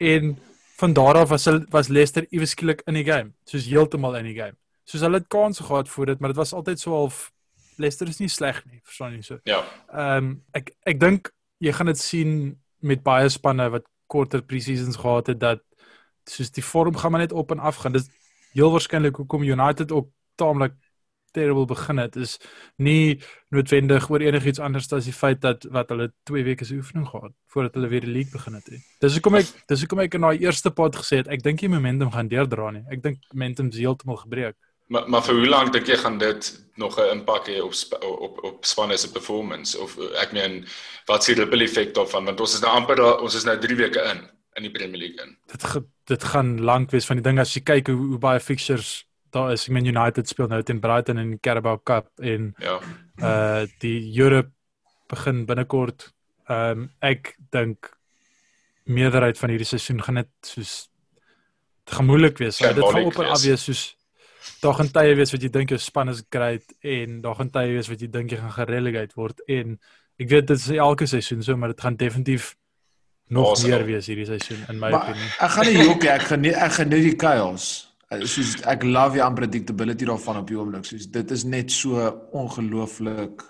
[0.00, 0.36] En
[0.80, 4.24] van daar af was hulle was Leicester iewes skielik in die game, soos heeltemal in
[4.32, 7.30] die game soos hulle het kansse gehad voor dit, maar dit was altyd so half
[7.76, 9.40] Leicester is nie sleg nie, verstaan jy so.
[9.48, 9.62] Ja.
[9.90, 12.32] Ehm um, ek ek dink jy gaan dit sien
[12.84, 15.62] met baie spanne wat korter pre-seasons gehad het dat
[16.30, 17.96] soos die vorm gaan maar net op en af gaan.
[17.96, 18.10] Dis
[18.52, 20.76] heel waarskynlik hoekom United ook taamlik
[21.34, 22.36] terrible begin het is
[22.78, 23.18] nie
[23.54, 27.34] noodwendig oor enigiets anders as die feit dat wat hulle 2 weke se oefening gehad
[27.50, 28.70] voordat hulle weer die league begin het.
[29.02, 31.72] Dis hoekom ek dis hoekom ek in daai eerste pot gesê het ek dink die
[31.72, 32.84] momentum gaan deurdra nie.
[32.94, 34.56] Ek dink momentum is heeltemal gebreek.
[34.86, 38.42] Maar maar vir hoe lank dink jy gaan dit nog 'n impak hê op op
[38.44, 40.66] op spanne se performance of ek meen
[41.06, 43.76] wat sê die ripple effect daarvan want ons is nou amper ons is nou 3
[43.76, 45.36] weke in in die Premier League in.
[45.46, 48.40] Dit ge, dit gaan lank wees van die ding as jy kyk hoe, hoe baie
[48.40, 49.66] fixtures daar is.
[49.66, 52.78] Ek meen United speel nou teen Brighton in die Carabao Cup en ja.
[53.22, 54.52] Uh die Europe
[55.08, 56.12] begin binnekort.
[56.48, 57.90] Ehm um, ek dink
[58.84, 60.72] meerderheid van hierdie seisoen gaan dit soos
[61.84, 62.56] dit gaan moeilik wees.
[62.56, 63.84] So, dit gaan op en af wees soos
[64.62, 67.76] daar gaan tye wees wat jy dink jou span is great en daar gaan tye
[67.76, 69.78] wees wat jy dink jy gaan gerelegate word en
[70.20, 72.54] ek weet dit is elke seisoen so maar dit gaan definitief
[73.26, 73.72] nog awesome.
[73.72, 75.28] meer wees hierdie seisoen in my opinie.
[75.40, 77.68] Ek gaan nie jokie, ek geniet ek geniet die chaos.
[78.14, 80.84] Soos ek love die unpredictability daarvan op die oomblik.
[80.88, 82.04] Soos dit is net so
[82.36, 83.42] ongelooflik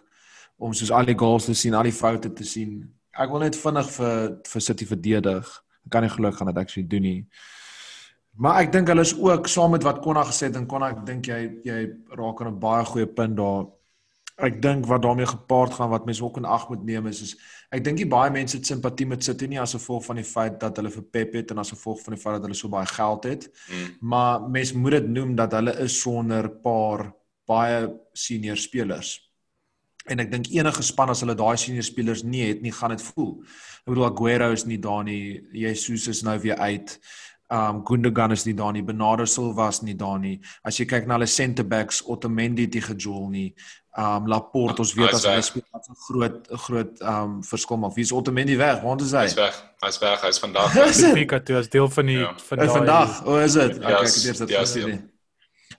[0.62, 2.78] om soos al die goals te sien, al die foute te sien.
[3.18, 4.14] Ek wil net vinnig vir
[4.52, 5.50] vir City verdedig.
[5.84, 7.18] Ek kan nie glo gaan dit actually doen nie.
[8.36, 11.04] Maar ek dink hulle is ook saam met wat Konna gesê het en Konna ek
[11.06, 11.78] dink jy jy
[12.18, 13.66] raak aan 'n baie goeie punt daar.
[14.36, 17.36] Ek dink wat daarmee gepaard gaan wat mense ook in ag moet neem is is
[17.70, 20.58] ek dink die baie mense het simpatie met City nie as gevolg van die feit
[20.60, 22.86] dat hulle vir Pep het en as gevolg van die feit dat hulle so baie
[22.86, 23.50] geld het.
[23.70, 23.98] Mm.
[24.00, 27.12] Maar mense moet dit noem dat hulle is sonder paar
[27.46, 29.20] baie senior spelers.
[30.04, 33.04] En ek dink enige span as hulle daai senior spelers nie het nie, gaan dit
[33.14, 33.38] voel.
[33.84, 36.98] Ek bedoel Aguero is nie daar nie, Jesus is nou weer uit.
[37.52, 40.40] Um Gundogan is nie daar nie, Bernardo Silva is nie daar nie.
[40.64, 43.48] As jy kyk na hulle centre backs, Otamendi het nie gejol nie.
[44.00, 47.94] Um Laporte ons weet as hy speel wat 'n groot 'n groot um verskil maak.
[47.94, 48.82] Wie is Otamendi weg?
[48.82, 49.26] Waar is hy?
[49.28, 49.54] Hy's weg.
[49.84, 50.20] Hy's weg.
[50.20, 50.72] Hy's vandag.
[50.72, 52.34] Benfica toe as deel van die ja.
[52.36, 53.26] van daai vandag.
[53.26, 53.76] O, is dit?
[53.76, 55.13] Ja, okay, ek het eers dit gesien.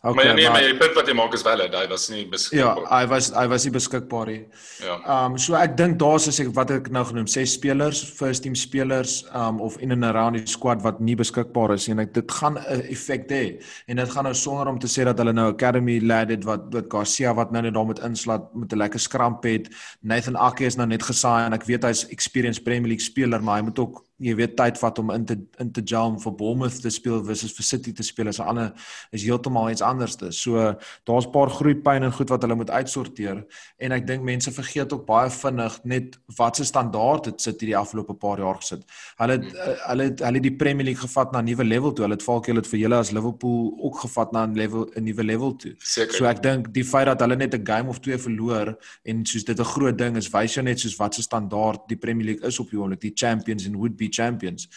[0.06, 2.28] Okay, maar ja, nee, maar die punt wat jy maak is wel, hy was nie
[2.30, 2.82] beskikbaar.
[2.84, 4.44] Ja, hy was hy was nie beskikbaar nie.
[4.86, 4.98] Ja.
[5.16, 8.54] Um so ek dink daar's as ek wat ek nou genoem, ses spelers, first team
[8.60, 12.38] spelers um of in and around die squad wat nie beskikbaar is en ek dit
[12.38, 13.44] gaan 'n effek hê.
[13.90, 16.70] En dit gaan nou sonder om te sê dat hulle nou academy lad het wat
[16.70, 19.74] wat Garcia wat nou net daar met inslat met 'n lekker skramp het.
[20.04, 23.58] Nathan Ake is nou net gesaai en ek weet hy's experienced Premier League speler, maar
[23.58, 26.78] hy moet ook jy weet tyd vat om in te in te jam vir Bournemouth
[26.82, 28.72] te speel versus vir City te speel is 'n ander
[29.12, 30.16] is heeltemal iets anders.
[30.32, 33.46] So daar's 'n paar groeipyn en goed wat hulle moet uitsorteer
[33.78, 37.78] en ek dink mense vergeet ook baie vinnig net wat se standaard het City die
[37.78, 38.84] afgelope paar jaar gesit.
[39.18, 42.06] Hulle het uh, hulle het hulle die Premier League gevat na 'n nuwe level toe.
[42.06, 45.04] Hulle het valk hulle het vir julle as Liverpool ook gevat na 'n level 'n
[45.04, 45.76] nuwe level toe.
[45.78, 46.14] Seker.
[46.14, 49.44] So ek dink die feit dat hulle net 'n game of twee verloor en soos
[49.44, 52.48] dit 'n groot ding is, wys jou net soos wat se standaard die Premier League
[52.48, 54.68] is op die oomblik, die champions en would be champions.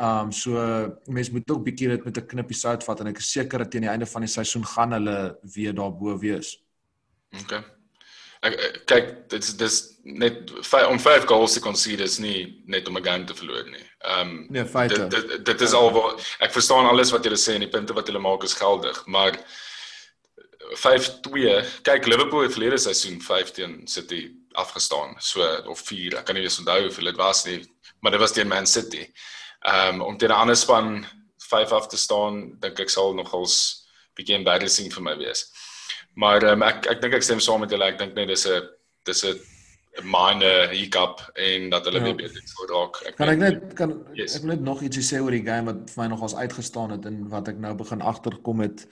[0.00, 0.58] Um so
[1.06, 3.70] mense moet ook bietjie dit met 'n knippie sout vat en ek is seker dat
[3.70, 6.58] teen die einde van die seisoen gaan hulle weer daarbo wees.
[7.42, 7.62] OK.
[8.44, 10.50] Ek kyk dit is dis net
[10.88, 13.86] om 5 goals te concede is nie net om 'n game te verloor nie.
[14.18, 15.08] Um nee, feite.
[15.08, 17.94] Dit, dit dit is al wat ek verstaan alles wat julle sê en die punte
[17.94, 19.38] wat julle maak is geldig, maar
[20.74, 21.62] 5-2.
[21.82, 25.14] Kyk Liverpool het verlede seisoen 5 teen City afgestaan.
[25.18, 26.18] So of 4.
[26.18, 27.60] Ek kan nie eens onthou hoeveel dit was nie
[28.04, 29.12] maar dit was teen Man City.
[29.60, 31.06] Ehm um, om teen 'n ander span
[31.38, 35.46] 5 af te staan, dink ek sal nogals bietjie embarrassing vir my wees.
[36.14, 37.88] Maar um, ek ek dink ek stem saam met julle.
[37.88, 38.68] Ek dink net dis 'n
[39.04, 39.40] dis 'n
[40.02, 42.04] minor hiccup en dat hulle ja.
[42.04, 43.00] weer beter sou raak.
[43.08, 44.36] Ek kan ek net kan yes.
[44.36, 47.28] ek net nog ietsie sê oor die game wat vir my nogals uitgestaan het en
[47.28, 48.86] wat ek nou begin agterkom het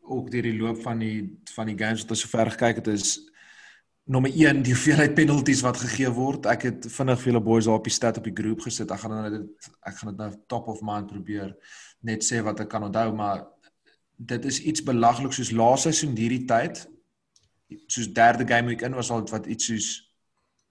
[0.00, 3.18] ook deur die loop van die van die games wat ons sover gekyk het is
[4.06, 6.46] nommer 1 die hoeveelheid penalties wat gegee word.
[6.50, 8.92] Ek het vinnig vir julle boys daar op die stat op die groep gesit.
[8.94, 11.54] Ek gaan nou dit ek gaan dit nou top of mind probeer
[12.06, 13.44] net sê wat ek kan onthou, maar
[14.16, 16.84] dit is iets belaglik soos laaste seisoen hierdie tyd.
[17.90, 19.88] Soos derde game week in was al wat iets soos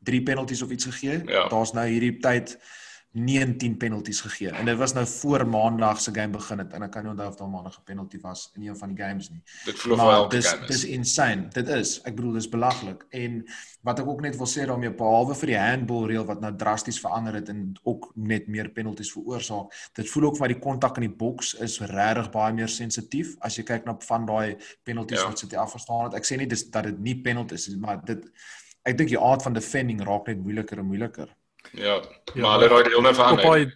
[0.08, 1.20] 3 penalties of iets gegee.
[1.28, 1.48] Ja.
[1.52, 2.56] Daar's nou hierdie tyd
[3.16, 4.50] 19 penalties gegee.
[4.52, 7.28] En dit was nou voor maandag se game begin het en ek kan nie onthou
[7.30, 9.42] of daar maandag 'n penalty was in een van die games nie.
[9.66, 11.48] Dit of wel dis dis insane.
[11.48, 12.02] Dit is.
[12.02, 13.06] Ek bedoel dis belaglik.
[13.10, 13.46] En
[13.82, 17.00] wat ek ook net wil sê daarmee behalwe vir die handball reël wat nou drasties
[17.00, 19.72] verander het en ook net meer penalties veroorsaak.
[19.94, 23.56] Dit voel ook vir die kontak in die boks is regtig baie meer sensitief as
[23.56, 25.28] jy kyk na van daai penalties ja.
[25.28, 26.14] wat sit jy afgestaan het.
[26.14, 28.28] Ek sê nie dis dat dit nie penalties is, maar dit
[28.84, 31.32] ek dink die aard van defending raak net moeiliker en moeiliker.
[31.76, 32.02] Ja,
[32.34, 33.76] ja, maar hulle raai die onder verander.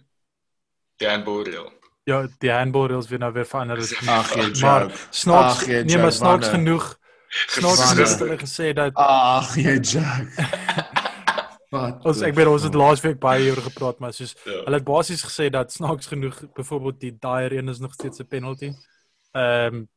[0.96, 1.68] Die handball reël.
[2.08, 3.78] Ja, die handball reëls weer nou weer verander.
[4.06, 6.96] Ag, maar snaaks, nee, maar snaaks genoeg.
[7.28, 10.32] Snaaks het hulle gesê dat Ag, jy Jack.
[11.70, 12.00] Wat?
[12.02, 14.56] Ons ek weet ons het laasweek baie oor gepraat, maar soos ja.
[14.64, 18.26] hulle het basies gesê dat snaaks genoeg byvoorbeeld die Dyer een is nog steeds 'n
[18.26, 18.72] penalty.
[19.32, 19.88] Ehm um,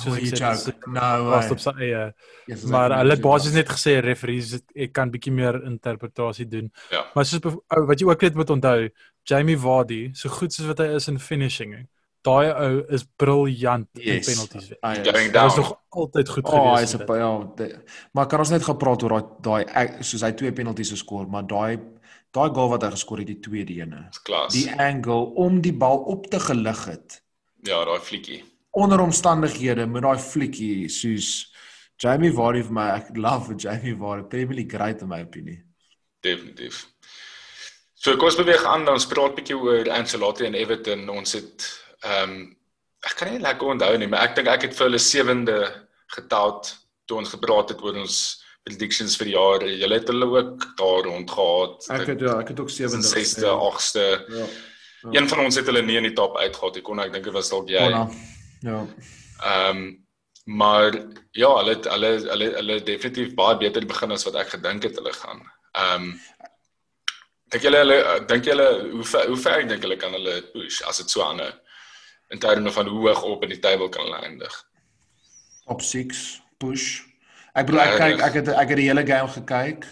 [0.00, 2.02] soos jy sê nou was op sy eie.
[2.48, 6.70] Yes, maar hulle het basies net gesê referees ek kan bietjie meer interpretasie doen.
[6.92, 7.04] Ja.
[7.14, 8.90] maar soos ou wat jy ook net moet onthou
[9.28, 11.76] Jamie Vardy so goed soos wat hy is in finishing
[12.26, 14.20] daai ou is briljant yes.
[14.20, 15.14] in penalties ah, yes.
[15.14, 17.30] hy is nog altyd goed oh, gewees oh, ja
[17.60, 17.70] die,
[18.16, 21.80] maar kan ons net gepraat oor daai daai soos hy twee penalties geskor maar daai
[22.36, 24.04] daai goal wat hy geskor het die tweede ene.
[24.54, 27.18] Die angle om die bal op te gelig het.
[27.66, 31.30] Ja daai flietjie onder omstandighede met daai flietjie soos
[32.00, 35.60] Jamie Vardy vir my ek love Jamie Vardy Premier League great in my opinie.
[36.24, 36.86] Definitief.
[38.00, 41.08] So kos beweeg aan dan spraak bietjie oor Ancelotti en Everton.
[41.12, 41.68] Ons het
[42.06, 42.40] ehm um,
[43.00, 45.54] ek kan nie lekker onthou nie maar ek dink ek het vir hulle sewende
[46.12, 46.68] getout
[47.08, 48.16] toe ons gepraat het oor ons
[48.64, 49.64] predictions vir die jaar.
[49.64, 51.88] Julle het hulle ook daar rond gehad.
[51.96, 55.14] Ek het ja ek het ook sewende sesde agste ja, ja.
[55.16, 57.36] een van ons het hulle nie in die top uitgehaal ek kon ek dink dit
[57.36, 57.88] was dalk jy.
[57.88, 58.06] Kona.
[58.66, 58.86] Ja.
[59.42, 60.06] Ehm um,
[60.44, 60.96] maar
[61.30, 65.12] ja, hulle hulle hulle hulle definitief baie beter begin as wat ek gedink het hulle
[65.16, 65.42] gaan.
[65.72, 66.14] Ehm um,
[67.52, 71.02] dink julle hulle dink julle hoe ver, hoe ver dink julle kan hulle push as
[71.02, 71.50] dit so aanhou
[72.30, 74.58] in terme van hoe hoog op in die table kan hulle eindig?
[75.66, 77.02] Top 6 push.
[77.54, 79.86] Ek bedoel ek kyk ek het ek het die hele game gekyk.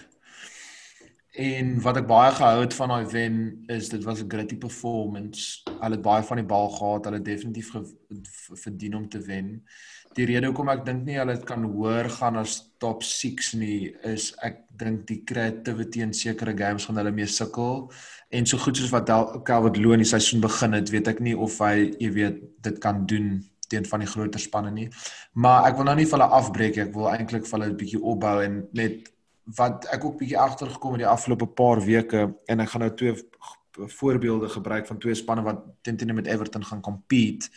[1.38, 3.35] En wat ek baie gehou het van daai wen
[3.70, 5.62] is dit was 'n gritty performance.
[5.81, 7.05] Hulle het baie van die bal gehad.
[7.05, 7.70] Hulle definitief
[8.64, 9.62] verdien om te wen.
[10.14, 14.35] Die rede hoekom ek dink nie hulle kan hoor gaan as top 6 nie is
[14.42, 17.92] ek dink die creativity in sekere games gaan hulle mee sukkel
[18.31, 19.07] en so goed soos wat
[19.44, 23.07] Calvert Lewin die seisoen begin het, weet ek nie of hy, jy weet, dit kan
[23.07, 24.88] doen teen van die groter spanne nie.
[25.35, 28.03] Maar ek wil nou nie vir hulle afbreek, ek wil eintlik vir hulle 'n bietjie
[28.03, 29.12] opbou en net
[29.56, 33.14] wat ek ook bietjie agtergekom het die afgelope paar weke en ek gaan nou twee
[33.98, 37.48] voorbeelde gebruik van twee spanne wat teen teen met Everton gaan compete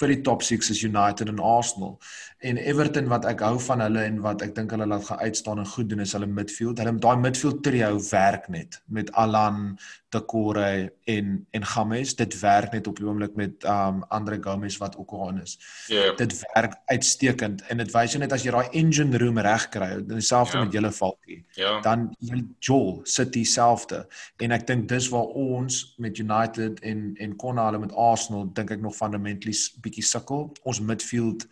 [0.00, 1.96] vir die top 6 is United en Arsenal.
[2.44, 5.62] En Everton wat ek hou van hulle en wat ek dink hulle laat gaan uitstaan
[5.62, 6.82] en goed doen is hulle midfield.
[6.82, 9.78] Hulle daai midfield trio werk net met Alan,
[10.12, 12.14] Decore en en Gomez.
[12.14, 15.56] Dit werk net op die oomblik met um Andre Gomez wat ook aan is.
[15.88, 15.94] Ja.
[15.96, 16.16] Yeah.
[16.16, 20.58] Dit werk uitstekend en dit wys net as jy daai engine room reg kry, dieselfde
[20.58, 20.66] yeah.
[20.66, 21.40] met julle Falkie.
[21.54, 21.62] Ja.
[21.62, 21.82] Yeah.
[21.82, 24.04] Dan jy Joel sit dieselfde
[24.44, 28.76] en ek dink dis waar ons met United en en Konna hulle met Arsenal dink
[28.76, 29.56] ek nog fundamentally
[29.86, 30.50] bietjie sukkel.
[30.66, 31.46] Ons midfield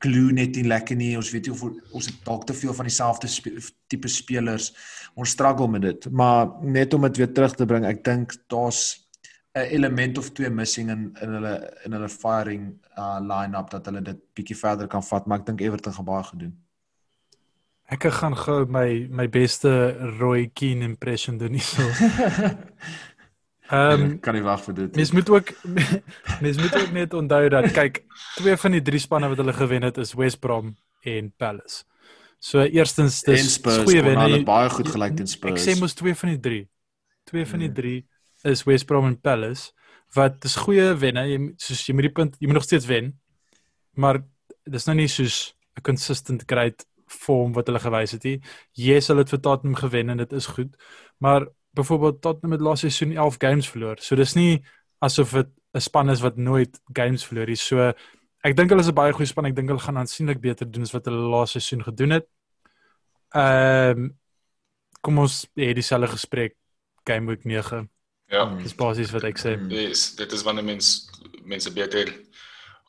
[0.00, 1.12] glue net nie lekker nie.
[1.18, 3.52] Ons weet nie of ons het dalk te veel van dieselfde spe
[3.90, 4.70] tipe spelers.
[5.18, 6.10] Ons struggle met dit.
[6.10, 9.00] Maar net om dit weer terug te bring, ek dink daar's
[9.54, 14.02] 'n element of twee missing in in hulle in hulle firing uh line-up dat hulle
[14.02, 16.54] dit bietjie verder kan vat, maar ek dink Everton gaan baie gedoen.
[17.90, 19.70] Ek gaan gou my my beste
[20.20, 21.82] Roy Keane impression doen hierso.
[23.70, 24.96] Ehm um, kan nie wag vir dit.
[24.98, 25.52] Mens moet ook
[26.44, 28.02] mens moet ook net onthou dat kyk,
[28.34, 30.74] twee van die drie spanne wat hulle gewen het is West Brom
[31.06, 31.84] en Palace.
[32.40, 34.18] So eerstens dis goeie wen.
[34.18, 35.60] Hulle baie goed gelyk teen Spurs.
[35.60, 36.64] Ek sê mos twee van die drie.
[37.30, 37.78] Twee van die hmm.
[37.78, 37.98] drie
[38.50, 39.70] is West Brom en Palace
[40.16, 41.26] wat dis goeie wenne.
[41.30, 43.12] Jy soos jy met die punt jy moet nog steeds wen.
[43.94, 44.22] Maar
[44.66, 48.40] dis nou nie soos 'n consistent great vorm wat hulle gewys het nie.
[48.74, 50.74] Yes, hulle het vir Tottenham gewen en dit is goed.
[51.18, 53.96] Maar byvoorbeeld Tottenham het laaste seisoen 11 games verloor.
[53.98, 54.62] So dis nie
[54.98, 57.56] asof dit 'n span is wat nooit games verloor nie.
[57.56, 57.92] So
[58.42, 59.46] ek dink hulle is 'n baie goeie span.
[59.46, 62.26] Ek dink hulle gaan aansienlik beter doen as wat hulle laaste seisoen gedoen het.
[63.34, 64.18] Ehm um,
[65.00, 66.56] kom ons hê dieselfde gesprek
[67.04, 67.88] game week 9.
[68.28, 68.44] Ja.
[68.62, 69.56] Dis basies wat ek sê.
[69.68, 71.10] Dis dit is wanneer mens
[71.44, 72.12] mense beter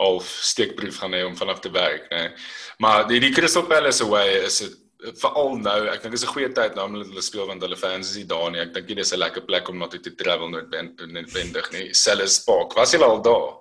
[0.01, 2.31] of steekbrief gaan hê om vanaf te werk, né?
[2.77, 6.49] Maar die die Crystal Palace away is dit veral nou, ek dink dis 'n goeie
[6.53, 8.61] tyd nou om hulle speel want hulle fans is hier daar nie.
[8.61, 11.93] Ek dink dit is 'n lekker plek om na toe te travel noodwendig nie.
[11.93, 12.75] Sellis Park.
[12.75, 13.57] Was jy al daar?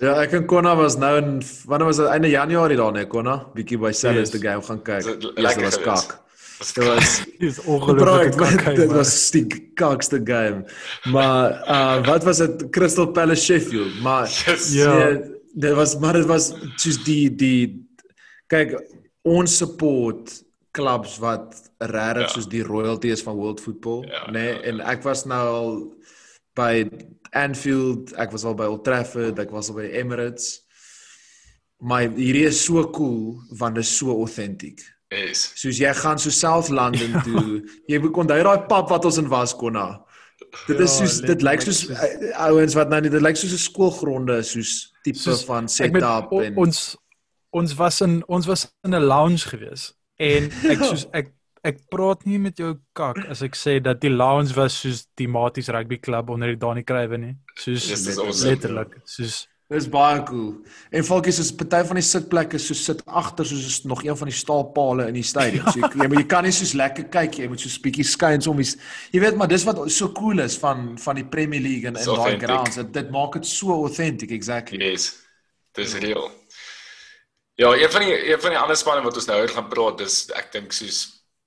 [0.00, 3.46] Ja, ek en Konna was nou in wanneer was dit einde Januarie daar net Konna,
[3.54, 4.30] bietjie by Sellis yes.
[4.30, 5.04] die game gaan kyk.
[5.36, 6.20] Lekker was kak.
[6.58, 8.76] Dit was dis ongelooflik.
[8.76, 10.64] Dit was die kakste game.
[11.10, 14.00] Maar uh wat was dit Crystal Palace Sheffield?
[14.02, 14.72] Maar yes.
[14.72, 17.88] ja, nee, dit was maar dit was soos die die
[18.46, 18.78] kyk
[19.22, 20.46] ons support
[20.78, 22.32] clubs wat regtig ja.
[22.34, 24.32] soos die royalty is van world football, ja, nê?
[24.38, 24.52] Nee?
[24.52, 24.64] Ja, ja.
[24.70, 25.76] En ek was nou al
[26.58, 26.72] by
[27.36, 30.56] Anfield, ek was al by Old Trafford, ek was al by Emirates.
[31.78, 34.82] Maar hierdie is so cool want dit is so authentic.
[35.14, 35.46] Is.
[35.56, 37.22] Soos jy gaan so self Londen ja.
[37.24, 37.62] toe.
[37.90, 39.86] jy moet onthou daai pub wat ons in was konna.
[40.66, 42.08] Dit is soos ja, dit lyk soos uh,
[42.48, 44.72] ouens wat nou dit lyk soos 'n skoolgronde soos
[45.04, 46.82] tipe soos, van setup en ons
[47.56, 51.34] ons was in ons was in 'n lounge geweest En ek soos ek
[51.68, 55.26] ek praat nie met jou kak as ek sê dat die Lions was soos die
[55.28, 57.34] Maties rugby klub onder die Dani Kruiwe nie.
[57.58, 57.88] Soos
[58.44, 60.54] letterlik, soos Dis baie cool.
[60.96, 64.30] En volkies is party van die sitplekke so sit agter soos is nog een van
[64.30, 65.66] die staalpale in die stadion.
[65.68, 68.48] So jy, jy, jy kan nie soos lekker kyk jy moet so 'n bietjie skuins
[68.48, 68.68] om die
[69.12, 72.08] Jy weet maar dis wat so cool is van van die Premier League en in
[72.08, 72.80] daai grounds.
[72.80, 74.80] Dit, dit maak dit so authentic exactly.
[74.80, 75.12] Yes.
[75.76, 76.30] Dis real.
[77.58, 79.98] Ja, een van die een van die ander spanne wat ons nou oor gaan praat,
[79.98, 80.98] dis ek dink soos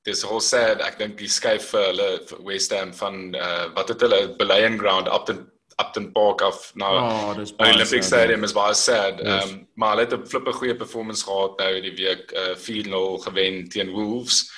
[0.04, 2.10] dis al said, ek dink die skuif vir hulle
[2.48, 5.46] West Ham van uh wat het hulle Belaying Ground Upton
[5.80, 7.30] Upton Park af na oh,
[7.64, 9.22] Olympic Stadium is baie sad.
[9.22, 9.52] Ehm yes.
[9.52, 13.70] um, maar hulle het 'n flippe goeie performance gehad nou die week uh 4-0 gewen
[13.70, 14.52] teen Wolves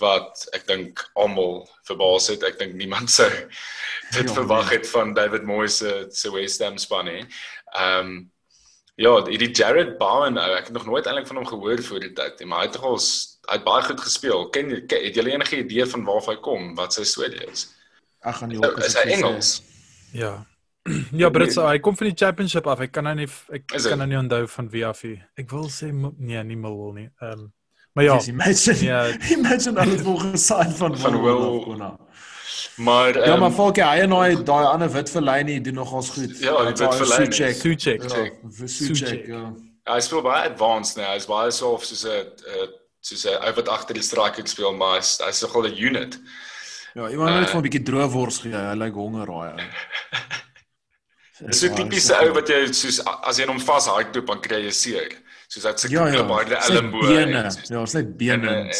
[0.00, 2.42] wat ek dink almal verbaas het.
[2.42, 3.30] Ek dink niemand sou
[4.16, 7.26] dit ja, verwag het van David Moyes se West Ham span nie.
[7.74, 8.32] Ehm um,
[8.94, 12.12] Ja, die Jared Bowen, nou, ek het nog nooit eintlik van hom gehoor voor die
[12.14, 12.98] tyd nie, maar hy het tog al
[13.44, 14.44] hy het baie goed gespeel.
[14.54, 17.66] Ken jy het jy enige idee van waar hy kom, wat sy storie is?
[18.22, 19.56] Ag gaan nie ook is hy Engels.
[20.14, 20.34] Ja.
[21.16, 22.82] Ja, maar dit hy kom van die championship af.
[22.84, 25.14] Ek kan nou nie ek is kan nou nie onthou van wie af hy.
[25.40, 27.06] Ek wil sê nee, nie Millwall nie.
[27.22, 27.52] Ehm um,
[27.96, 28.18] maar ja.
[28.28, 28.98] Imagine, ja.
[29.36, 31.80] Imagine al die volgens sign van van Will.
[32.76, 36.10] Maar Ja, um, maar volk hy en hy daai ander wit verlyn nie doen nogals
[36.10, 36.38] goed.
[36.40, 37.32] Ja, die wit verlyn.
[37.32, 37.60] Suchek.
[37.62, 39.26] Suchek.
[39.26, 39.52] Ja, ja.
[39.94, 41.06] Hy speel baie advanced nou.
[41.12, 42.26] Hy's baie so of soos 'n
[43.00, 46.18] soos 'n ou wat agter die striker speel, maar hy's hy's nogal 'n unit.
[46.94, 48.52] Ja, iemand moet net vir 'n bietjie droë wors gee.
[48.52, 49.60] Hy lyk honger raai ou.
[51.46, 55.08] Dis so tipiese ou wat jy soos as jy hom vashardloop dan kry jy seer.
[55.48, 56.22] Soos hy se Ja, ja.
[56.22, 56.92] baie Sy en-
[57.70, 58.72] Ja, ons net bene en- en en-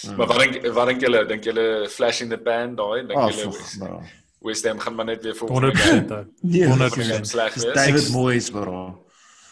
[0.00, 0.16] staf.
[0.16, 1.20] Maar wat dink wat dink julle?
[1.30, 3.04] Dink julle flash in the pan daai?
[3.06, 4.00] Dink Ah, julle West- bro.
[4.40, 6.24] West Ham gaan maar net weer 100% ou.
[6.40, 7.26] Nee, 100%.
[7.28, 7.74] sleg Dis wees?
[7.74, 9.04] David Moyes, bro.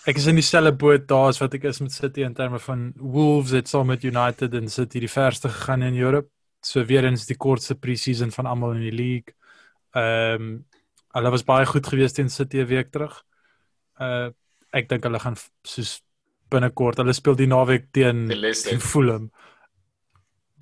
[0.08, 2.92] Ek is in dieselfde boot daar as wat ek is met City in terme van
[2.96, 6.28] Wolves het saam met United en City die verste gegaan in Europe.
[6.64, 9.34] So weer eens die kortste pre-season van almal in die league.
[9.92, 10.64] Ehm um,
[11.12, 13.22] hulle was baie goed geweest teen City 'n week terug.
[14.00, 14.30] Uh
[14.72, 16.00] ek dink hulle gaan soos
[16.50, 16.96] binnekort.
[17.00, 19.30] Hulle speel die naweek teen teen Fulham.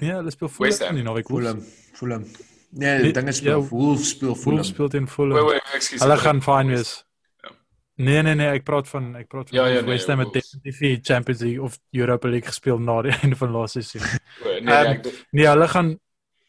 [0.01, 0.97] Nee, hulle speel West Fulham Ham.
[0.97, 1.27] die naweek.
[1.27, 1.61] Fulham,
[1.93, 2.25] Fulham.
[2.71, 4.57] Nee, Nee, ding is speel ja, Wolves speel Fulham.
[4.59, 5.47] Wolves speel teen Wait, Fulham.
[5.47, 6.05] wait, excuse.
[6.05, 7.05] Hulle gaan fyn wees.
[7.43, 7.51] Ja.
[7.95, 10.29] Nee nee nee, ek praat van ek praat van Ja, ja, nee, West Ham het
[10.29, 10.51] Wolves.
[10.51, 14.21] definitief die Champions League of Europa League gespeel na die einde van laaste seisoen.
[14.45, 15.95] Nee, nee, Ehm, ek Nee, hulle gaan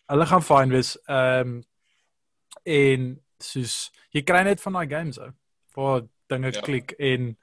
[0.07, 0.97] hulle gaan fyn wees.
[1.07, 1.61] Ehm
[2.67, 3.07] en
[3.39, 5.31] soos jy kry net van daai games ou.
[5.77, 6.61] Waar dinge Ja.
[6.61, 7.37] klik en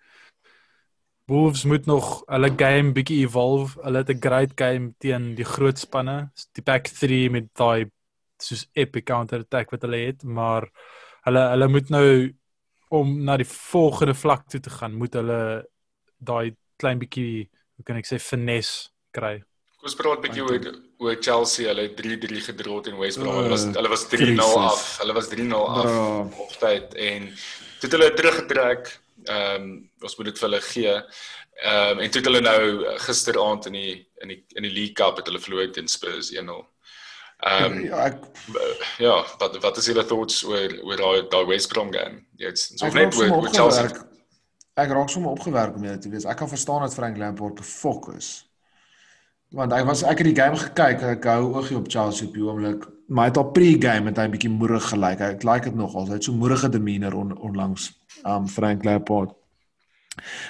[1.27, 3.81] Wolves moet nog hulle game bietjie evolve.
[3.83, 7.91] Hulle het 'n great game teen die groot spanne, die back 3 met daai
[8.39, 10.69] soos epic counter attack wat hulle het, maar
[11.25, 12.35] hulle hulle moet nou
[12.91, 15.65] om na die volgende vlak toe te gaan, moet hulle
[16.19, 19.39] daai klein bietjie, hoe kan ek sê, finesse kry.
[19.79, 20.61] Kom ons praat 'n bietjie oor
[20.99, 21.69] oor Chelsea.
[21.69, 23.35] Hulle het 3-3 gedra teen West Brom.
[23.35, 24.55] Hulle was Uh, hulle was 3-0 crisis.
[24.55, 24.99] af.
[25.01, 27.29] Hulle was 3-0 af op tyd en
[27.81, 29.01] toe het hulle teruggetrek.
[29.25, 30.95] Ehm um, ons moet dit vir hulle gee.
[31.63, 34.73] Ehm um, en toe het hulle nou eh, gisteraand in die in die in die
[34.73, 36.57] League Cup het hulle verloor teen Spurs 1-0.
[37.45, 38.19] Ehm um, ja, ek
[38.99, 42.25] ja, wat wat is julle thoughts oor oor daai daai West Brom game?
[42.39, 44.03] Ek of raak net oor oor Chelsea.
[44.75, 46.27] Ek raak sommer opgewerk om dit te wees.
[46.27, 48.33] Ek kan verstaan dat Frank Lampard gefokus.
[49.55, 51.05] Want hy was ek het die game gekyk.
[51.15, 52.89] Ek hou oogie op Chelsea op die oomblik.
[53.07, 55.21] Maar hy het al pre-game het hy 'n bietjie moerig gelyk.
[55.21, 56.07] Ek like dit nogal.
[56.07, 57.93] Hy het so moerige demeanor on, onlangs.
[58.25, 59.35] Um Frank Lampard.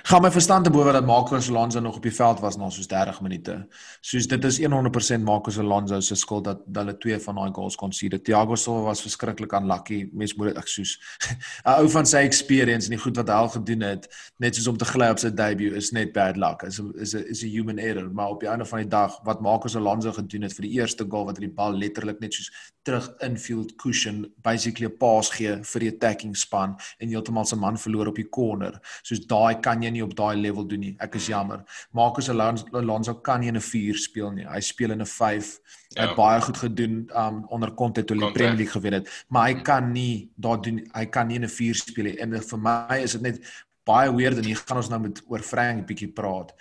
[0.05, 2.87] Gaan my verstand te bowe dat Marcus Alonso nog op die veld was na soos
[2.87, 3.55] 30 minute.
[4.01, 8.21] Soos dit is 100% Marcus Alonso se skuld dat hulle twee van daai goals concede.
[8.21, 10.09] Thiago Silva was verskriklik unlucky.
[10.13, 10.99] Mens moet dit ek soos
[11.65, 14.69] 'n ou van sy experience en die goed wat hy al gedoen het, net soos
[14.69, 16.63] om te gly op sy debut is net bad luck.
[16.63, 19.41] Is is 'n is 'n human error, maar op die einde van die dag wat
[19.41, 22.51] Marcus Alonso gedoen het vir die eerste goal wat hy die bal letterlik net soos
[22.85, 27.77] terug infield cushion basically 'n paas gee vir die attacking span en heeltemal sy man
[27.77, 28.81] verloor op die corner.
[29.03, 30.97] Soos daai kan jy nie op daai level doen nie.
[31.01, 31.65] Ek is jammer.
[31.93, 34.45] Marcus Alonso, Alonso kan nie in 'n 4 speel nie.
[34.45, 35.59] Hy speel in 'n 5.
[35.97, 36.07] Hy Ja.
[36.09, 38.33] het baie goed gedoen um onder Conte toe hy die.
[38.33, 41.49] Premier League gewen het, maar hy kan nie daar doen hy kan nie in 'n
[41.49, 42.19] 4 speel nie.
[42.21, 43.41] En vir my is dit net
[43.85, 46.53] baie weird en hier gaan ons nou met oor Frank bietjie praat.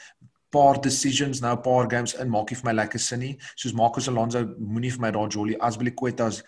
[0.54, 3.38] Paar decisions nou 'n paar games in maak nie vir my lekker sin nie.
[3.56, 6.44] Soos Marcus Alonso moenie vir my daar Jolly Azpilicueta is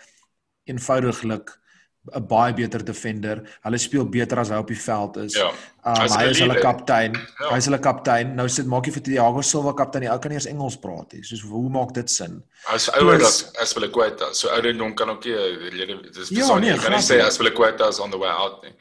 [0.68, 1.50] eenvoudiglik
[2.14, 3.40] 'n baie beter defender.
[3.64, 5.34] Hulle speel beter as hy op die veld is.
[5.34, 5.48] Ja.
[5.86, 7.16] Um, hy is hulle kaptein.
[7.40, 7.50] Ja.
[7.56, 8.36] Hy's hulle kaptein.
[8.36, 10.06] Nou sit maak jy vir Thiago Silva kaptein.
[10.06, 11.24] Hy kan nie eens Engels praat nie.
[11.24, 12.44] Soos hoe maak dit sin?
[12.70, 14.34] Hy's ouer as as Willekwyta.
[14.34, 15.34] So ouderdom kan ook nie
[16.14, 16.62] dis Ja, besonder.
[16.62, 18.74] nee, Jy kan nie sê as Willekwyta is on the way out nie.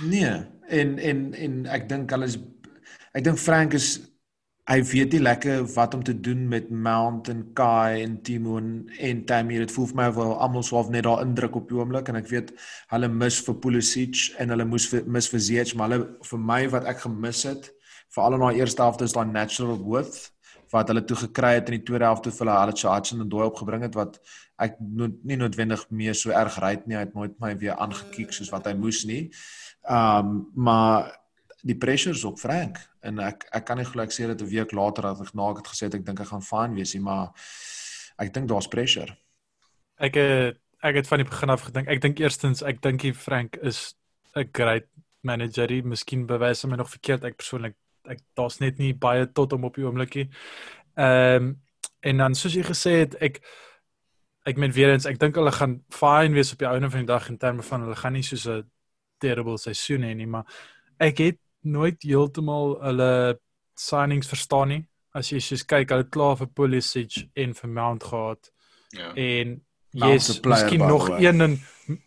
[0.00, 2.38] Nee, en en en ek dink hulle is
[3.14, 4.00] ek dink Frank is
[4.72, 9.24] hy weet nie lekker wat om te doen met Mount en Kai en Timo en,
[9.28, 9.58] Tammy.
[9.60, 12.30] Dit voel vir my wel almal swaaf net daar indruk op die oomblik en ek
[12.30, 12.52] weet
[12.94, 16.60] hulle mis vir Pulisic en hulle moes vir, mis vir Ziyech, maar hulle vir my
[16.72, 17.68] wat ek gemis het,
[18.14, 20.30] veral in daai eerste helfte is daai natural width
[20.72, 23.44] wat hulle toe gekry het in die tweede helfte vir hulle Halit Hudson en Dooi
[23.44, 24.20] opgebring het wat
[24.62, 26.96] ek no, nie noodwendig meer so erg ry het nie.
[26.96, 29.26] Hy het nooit my weer aangekiek soos wat hy moes nie.
[29.84, 31.10] Um maar
[31.62, 34.50] die pressure is op Frank en ek ek kan nie glo ek sê dit 'n
[34.50, 37.02] week later dat ek na ek het gesê ek dink ek gaan fine wees nie,
[37.02, 37.30] maar
[38.18, 39.16] ek dink daar's pressure.
[39.98, 41.88] Ek het ek het van die begin af gedink.
[41.88, 43.94] Ek dink eerstens ek dink die Frank is
[44.34, 44.86] 'n great
[45.22, 45.68] manager.
[45.68, 47.24] Hy miskien bewys hy my nog verkeerd.
[47.24, 50.28] Ek persoonlik ek daar's net nie baie tot hom op die oomblik nie.
[50.96, 51.60] Ehm um,
[52.02, 53.38] en dan soos jy gesê het, ek
[54.44, 57.06] ek meen weer eens, ek dink hulle gaan fine wees op die einde van die
[57.06, 58.64] dag in terme van hulle gaan nie soos 'n
[59.18, 60.44] terrible seisoen hê nie, maar
[60.98, 63.40] ek het nooit heeltemal hulle
[63.74, 64.84] signings verstaan nie.
[65.14, 68.50] As jy soos kyk, hulle het klaar vir Pulisic en vir Mount gehad
[68.92, 69.12] Ja.
[69.14, 71.24] en yes, miskien nog way.
[71.24, 71.60] een in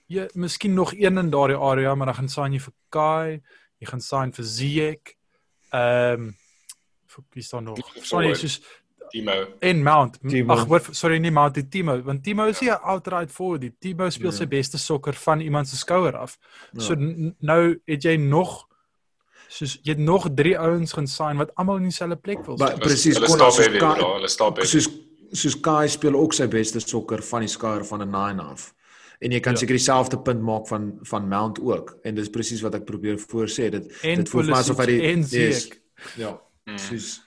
[0.07, 3.41] ja, miskien nog een in daardie area, maar dan gaan sign jy vir Kai,
[3.79, 5.15] jy gaan sign vir Ziyech.
[5.71, 6.35] Ehm um,
[7.31, 7.77] wie is daar nog?
[8.03, 8.61] Sorry, soos
[9.09, 9.47] Timo.
[9.59, 10.19] en Mount.
[10.47, 13.61] Ag, sorry, nie Mount, die Timo, want Timo is nie 'n outright forward.
[13.61, 14.37] Die Timo speel Ja.
[14.37, 16.37] sy beste sokker van iemand se skouer af.
[16.73, 16.79] Ja.
[16.81, 16.95] So
[17.39, 18.67] nou het jy nog
[19.55, 22.79] Soos jy het nog 3 ouens gaan sign wat almal in dieselfde plek wil speel.
[22.83, 24.67] Presies, kon ons hulle stap by.
[24.67, 24.89] Soos
[25.35, 28.73] soos Kai speel ook sy beste sokker van die skouer van 'n 9 af.
[29.19, 29.59] En jy kan ja.
[29.59, 31.97] seker dieselfde punt maak van van Mount ook.
[32.03, 33.69] En dis presies wat ek probeer voorsê.
[33.69, 35.69] Dit en dit voel maar asof hy die yes,
[36.15, 36.41] Ja.
[36.65, 36.77] Mm.
[36.77, 37.21] Soos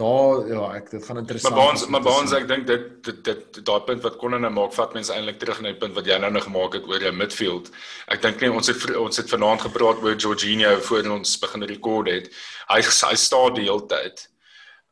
[0.00, 1.54] daar ja, ek dit gaan interessant.
[1.56, 4.74] Maar ons maar ons ek dink dit dit dit daai punt wat Conor nou maak
[4.76, 7.12] vat mense eintlik terug na die punt wat jy nou nog gemaak het oor jou
[7.16, 7.70] midfield.
[8.14, 12.12] Ek dink nie ons het ons het vanaand gepraat oor Jorginho voor ons begin rekord
[12.12, 12.30] het.
[12.72, 14.26] Hy hy staan die hele tyd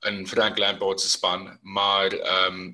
[0.07, 2.69] in Frank Lampard se span, maar ehm um,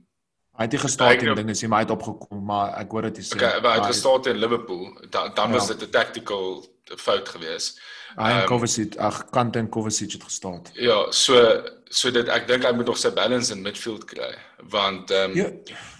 [0.54, 3.18] hy het nie gestaan en dinge sê maar hy het opgekom, maar ek hoor dit
[3.22, 3.34] hy sê.
[3.38, 4.86] Okay, hy het gestaan in Liverpool.
[5.10, 5.74] Dan dan was ja.
[5.74, 6.64] dit 'n tactical
[6.96, 7.80] fout geweest.
[8.14, 10.62] Hy en um, Kovacic, ag Kante en Kovacic het gestaan.
[10.72, 11.62] Ja, so
[11.94, 14.32] so dit ek dink hy moet nog sy balance in midfield kry
[14.72, 15.50] want ehm um, ja.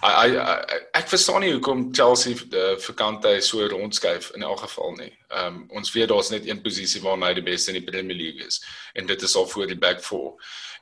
[0.01, 4.95] hy, hy ek verstaan nie hoekom Chelsea uh, vir Kante so rondskuif in elk geval
[4.99, 5.11] nie.
[5.29, 8.17] Ehm um, ons weet daar's net een posisie waar hy die beste in die Premier
[8.17, 8.61] League is
[8.93, 10.33] en dit is al voor die back four.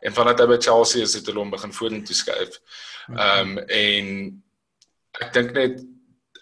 [0.04, 2.60] En vandat hy by Chelsea is het hulle hom begin vorentoe skuif.
[3.12, 4.10] Ehm um, en
[5.22, 5.82] ek dink net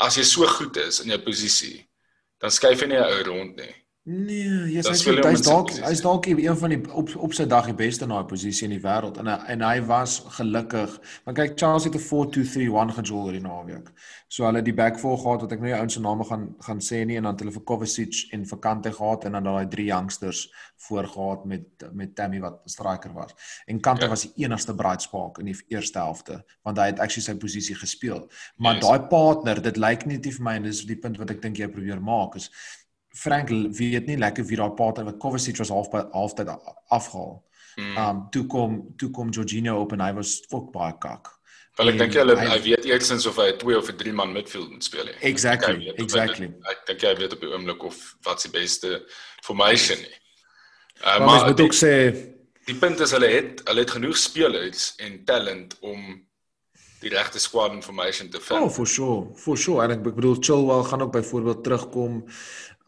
[0.01, 1.77] as jy so goed is in jou posisie
[2.41, 3.75] dan skuif jy nie 'n ou rond nie.
[4.03, 7.75] Nee, yes, hy hy's dalk hy's dalk een van die op op sy dag die
[7.77, 10.95] beste in daai posisie in die wêreld en en hy was gelukkig.
[11.27, 13.91] Want kyk Charles het 'n 4-2-3-1 gejol hierdie naweek.
[14.27, 16.81] So hulle die back four gehad wat ek nou die ouens se name gaan gaan
[16.81, 19.85] sê nie en dan hulle vir Kovacic en vir Kante gehad en dan daai drie
[19.85, 23.35] youngsters voor gehad met met Tammy wat striker was.
[23.67, 24.09] En Kante ja.
[24.09, 27.75] was die enigste bright spark in die eerste helfte want hy het actually sy posisie
[27.75, 28.31] gespeel.
[28.57, 28.87] Maar yes.
[28.87, 31.67] daai partner, dit lyk nie vir my en dis die punt wat ek dink jy
[31.67, 32.49] probeer maak is
[33.13, 36.51] Frank weet nie lekker wie daai pater wat Kovacic was half halftyd
[36.87, 37.41] afhaal.
[37.75, 37.97] Mm.
[37.97, 41.29] Um toe kom toe kom Jorginho op en hy was ook baie kak.
[41.79, 44.83] Wel ek dink hulle hy weet eersins of hy 2 of 3 man midfield moet
[44.83, 45.11] speel.
[45.27, 45.77] Exactly.
[45.85, 46.51] Weet, exactly.
[46.71, 48.97] Ek dink hy weet op die oomblik of wat se beste
[49.43, 50.17] formation nie.
[51.01, 51.93] Uh, maar maar moet ook sê
[52.67, 56.03] die punt is hulle het hulle het genoeg spelers en talent om
[57.01, 58.59] die regte squad information te vind.
[58.61, 59.31] Oh, for sure.
[59.35, 59.81] For sure.
[59.85, 62.19] En ek bedoel Chilwell gaan ook byvoorbeeld terugkom.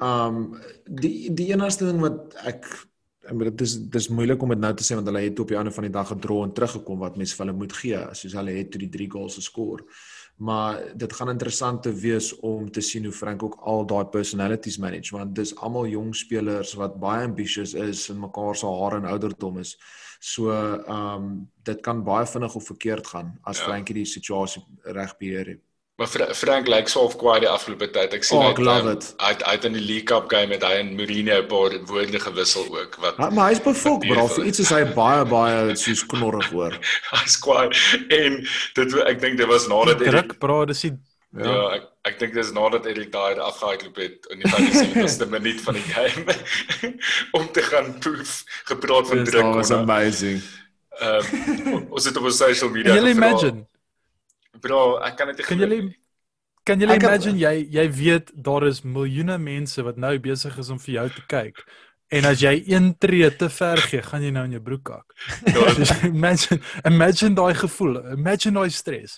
[0.01, 2.65] Um die die enigste ding wat ek
[3.23, 5.51] ek bedoel dit is dis moeilik om dit nou te sê want hulle het op
[5.51, 8.35] die ander van die dag gedra en teruggekom wat mense vir hulle moet gee soos
[8.35, 9.85] hulle het toe die 3 goals geskor.
[10.43, 14.79] Maar dit gaan interessant te wees om te sien hoe Frank ook al daai personalities
[14.81, 19.11] manage want dis almal jong spelers wat baie ambitious is en mekaar se hare en
[19.13, 19.77] ouderdom is.
[20.19, 20.51] So
[20.97, 23.69] um dit kan baie vinnig of verkeerd gaan as ja.
[23.69, 25.63] Frankie die situasie reg beheer het.
[25.95, 28.15] Maar Frank lyk so of kwaai die afgelope tyd.
[28.17, 30.95] Ek sien oh, hy um, het uit in die League Cup game met hy en
[30.97, 34.25] Mourinho 'n paar woorde gewissel ook wat ha, Maar hy's bevok, bro.
[34.27, 36.73] Vir iets is hy baie baie soos knorrig hoor.
[37.19, 37.69] hy's kwaai
[38.09, 38.41] en
[38.73, 40.95] dit ek dink dit was nadat hy druk, bro, dis die
[41.37, 45.61] Ja, ja ek ek dink dis nadat Erik daai afgehardloop het in die 50ste minuut
[45.61, 46.35] van die game
[47.37, 49.45] om te gaan poef gepraat van druk.
[49.45, 50.41] Dit was amazing.
[50.97, 53.63] Ehm um, ons het op ons social media Can you imagine?
[54.63, 55.81] Bro, ek kan dit nie Kan jy
[56.63, 60.79] Kan jy imagine jy jy weet daar is miljoene mense wat nou besig is om
[60.79, 61.59] vir jou te kyk.
[62.13, 65.15] En as jy een tree te ver gee, gaan jy nou in jou broek kak.
[66.13, 69.17] Imagine imagine daai gevoel, imagine daai stres.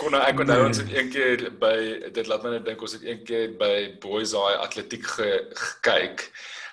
[0.00, 1.74] Kon nou ek onthou ons het een keer by
[2.14, 5.34] dit laat my net dink ons het een keer by Boys High Atletiek ge,
[5.66, 6.30] gekyk.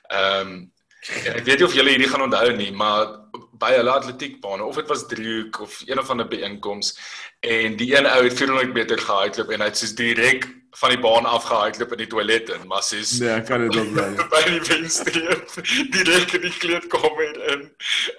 [0.10, 0.64] Ehm um,
[1.10, 3.26] ek weet nie of julle hierdie gaan onthou nie, maar
[3.60, 6.98] by 'n atletiekbaan of dit was driehoek of een of ander byeenkoms
[7.40, 11.00] en die een ou het 400 meter gehardloop en hy het soos direk van die
[11.00, 14.08] baan afgehardloop in die toilet in, maar sies Nee, ek kan dit ook bly.
[14.34, 15.54] by die wenstreep
[15.96, 17.66] direk in die kleedkamer in.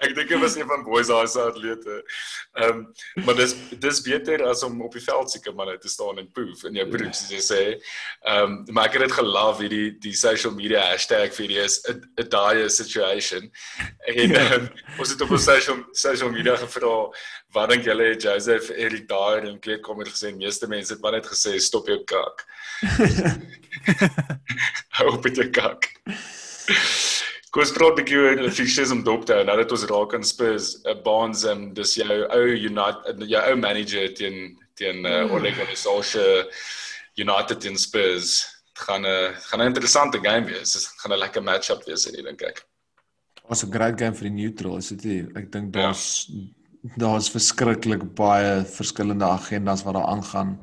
[0.05, 1.99] Ek dink dit was een van boys daai se atlete.
[2.57, 6.21] Ehm, um, maar dis dis beter as om op die veld seker manne te staan
[6.21, 7.61] en poof in jou broek soos jy sê.
[8.25, 11.79] Ehm, um, maar ek het dit gelaf hierdie die social media hashtag vir die is
[11.87, 13.51] 'n dire situation.
[14.07, 14.53] En ja.
[14.55, 16.95] um, ons het op ons social social media gevra
[17.57, 20.33] wat dink julle het Joseph Erik daar in kleedkamer gesê?
[20.35, 22.43] Meeste mense het maar net gesê stop jou kak.
[24.97, 25.89] Hou op met jou kak.
[27.55, 29.43] Koos praat 'n bietjie oor die fixtures om dop te hou.
[29.47, 33.41] Nou dat ons raak aan Spurs, uh, Barnes en um, dis jou ou United jou
[33.41, 36.45] ou manager teen teen uh, Ole Gunnar Solskjaer
[37.17, 38.43] United in Spurs.
[38.73, 40.73] Dit gaan 'n uh, gaan 'n interessante game wees.
[40.73, 42.65] Dit gaan 'n lekker match-up wees, ek dink ek.
[43.47, 45.25] Was 'n great game vir die neutral, is dit?
[45.35, 46.56] Ek dink daar's ja
[46.97, 50.57] daar's verskriklik baie verskillende agendas wat daar aangaan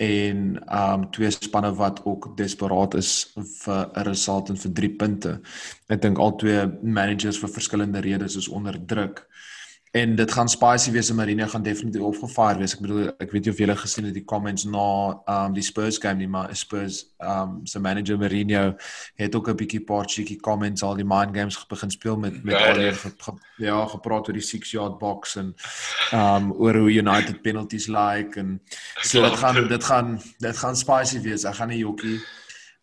[0.00, 0.38] en
[0.72, 5.40] um twee spanne wat ook desperaat is vir 'n result en vir 3 punte.
[5.88, 9.26] Ek dink al twee managers vir verskillende redes is onder druk.
[9.90, 12.76] En dit gaan spicy wees en Marino gaan definitief opgefire wees.
[12.76, 14.82] Ek bedoel ek weet nie of julle gesien het die comments na
[15.34, 18.76] um die Spurs game nie, maar Spurs um se manager Marino
[19.18, 22.54] het ook 'n bietjie paar cheeky comments al die mind games begin speel met met
[22.54, 22.94] Ja, al die nee.
[22.94, 25.54] ge, ge, ja, gepraat oor die 6 yard box en
[26.12, 28.60] um oor hoe United penalties like en
[29.02, 31.44] so dit gaan dit gaan dit gaan spicy wees.
[31.44, 32.20] Ek gaan nie jokkie.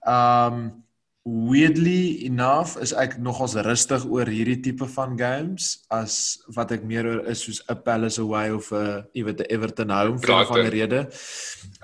[0.03, 0.83] Um
[1.27, 7.09] weirdly enough is ek nogals rustig oor hierdie tipe van games as wat ek meer
[7.09, 10.55] oor is soos 'n Palace away of 'n jy weet 'n Everton home vir Brighton.
[10.55, 10.99] van 'n rede.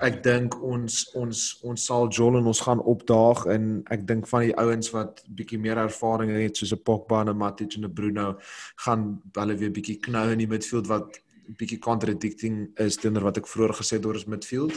[0.00, 4.40] Ek dink ons ons ons sal Joel en ons gaan opdaag en ek dink van
[4.40, 7.92] die ouens wat bietjie meer ervaring het soos 'n Pogba en 'n Matic en 'n
[7.92, 8.38] Bruno
[8.76, 11.20] gaan hulle weer bietjie knou in die midfield wat
[11.58, 14.72] bietjie contradicting is teenoor wat ek vroeër gesê het oor ons midfield.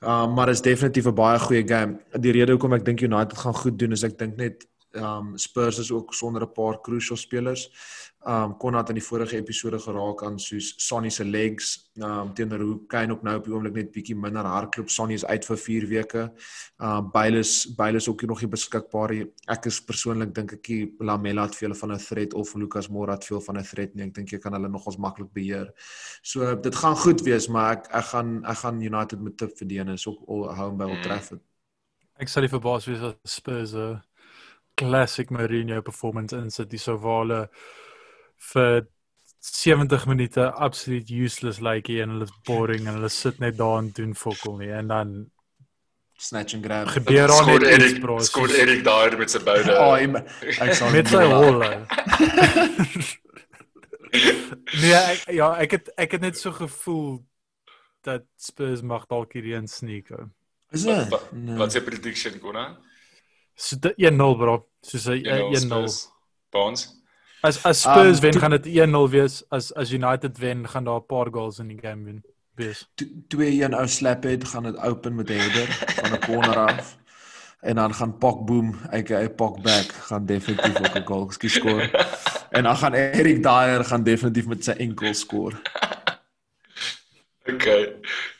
[0.00, 2.00] Um maar is definitief 'n baie goeie game.
[2.20, 5.78] Die rede hoekom ek dink United gaan goed doen is ek dink net um Spurs
[5.78, 7.70] is ook sonder 'n paar crucial spelers.
[8.20, 11.70] Um Konrad in die vorige episode geraak aan soos Sonny se legs,
[12.04, 14.90] um teenoor hoe Kane ook nou op die oomblik net bietjie minder hardloop.
[14.92, 16.24] Sonny is uit vir 4 weke.
[16.76, 19.24] Um Bailes Bailes ook nog nie beskikbaar nie.
[19.48, 23.16] Ek is persoonlik dink ek die Lamela het veel van 'n threat of Lucas Moura
[23.16, 24.04] het veel van 'n threat nie.
[24.04, 25.72] Ek dink jy kan hulle nogals maklik beheer.
[26.22, 29.88] So dit gaan goed wees, maar ek ek gaan ek gaan United met tip verdien
[29.88, 31.02] is ook home by Old.
[31.02, 31.40] Trafford.
[32.18, 34.02] Ek sal nie verbaas wees as Spurs 'n
[34.76, 37.48] classic Mourinho performance insit die sou waar hulle
[38.52, 38.86] vir
[39.40, 43.90] 70 minute absoluut useless like, en hulle is boring en hulle sit net daar en
[43.96, 45.30] doen fokol nie en dan
[46.20, 46.86] Snatch and grab.
[46.88, 49.72] gebeur daar net Erik, soos- Erik daar met sy boude.
[49.72, 49.96] Oh,
[50.66, 51.44] ek sal met sy lag.
[51.44, 51.70] holle.
[54.82, 57.20] nee, ek ja, ek het ek het net so gevoel
[58.04, 60.08] dat Spurs mag dalk hierdie een sneak.
[60.12, 60.28] hou.
[60.72, 61.08] Is dit?
[61.08, 61.66] wat- Nee.
[61.66, 62.78] is jou prediction Konna?
[63.54, 64.66] So dit 1-0 bro.
[64.82, 66.10] Soos 'n 1-0.
[66.50, 66.99] Bonds.
[67.42, 69.44] As as Spurs Um, wen gaan dit 1-0 wees.
[69.48, 72.22] As as United wen gaan daar 'n paar goals in die game wen.
[72.54, 72.88] Wees.
[72.94, 75.66] To- 2-1 ou slap het gaan dit open met 'n header
[75.96, 76.96] van 'n corner af.
[77.60, 81.90] En dan gaan Pak Boom, aka Pak Back gaan definitief ook 'n goal skoor.
[82.50, 85.60] En dan gaan Erik Dyer gaan definitief met sy enkel skoor.
[87.46, 87.94] Okay.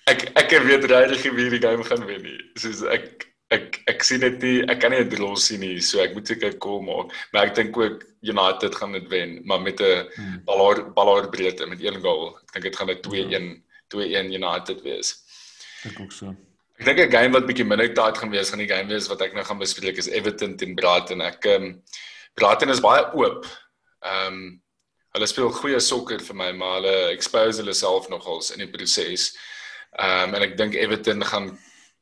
[0.04, 2.50] Ek ek weet regtig wie die game gaan wen nie.
[2.54, 5.98] Soos ek ek ek sien dit nie, ek kan nie 'n draw sien nie, so
[6.00, 7.10] ek moet seker 'n call maak.
[7.32, 10.42] Maar ek dink ook United gaan dit wen, maar met 'n Hmm.
[10.44, 12.36] ballaar ballaar breedte met een goal.
[12.38, 15.14] Ek dink dit gaan 'n 2-1 2-1 United wees.
[15.82, 16.36] Dink ook so.
[16.78, 19.20] Ek dink 'n game wat bietjie minder tyd gaan wees, gaan die game wees wat
[19.22, 21.20] ek nou gaan bespreek is Everton teen Brighton.
[21.20, 21.82] Ek um,
[22.34, 23.46] Brighton is baie oop.
[24.02, 24.62] Ehm um,
[25.12, 29.36] hulle speel goeie sokker vir my, maar hulle expose hulle self nogals in die proses.
[29.98, 31.58] Ehm um, en ek dink Everton gaan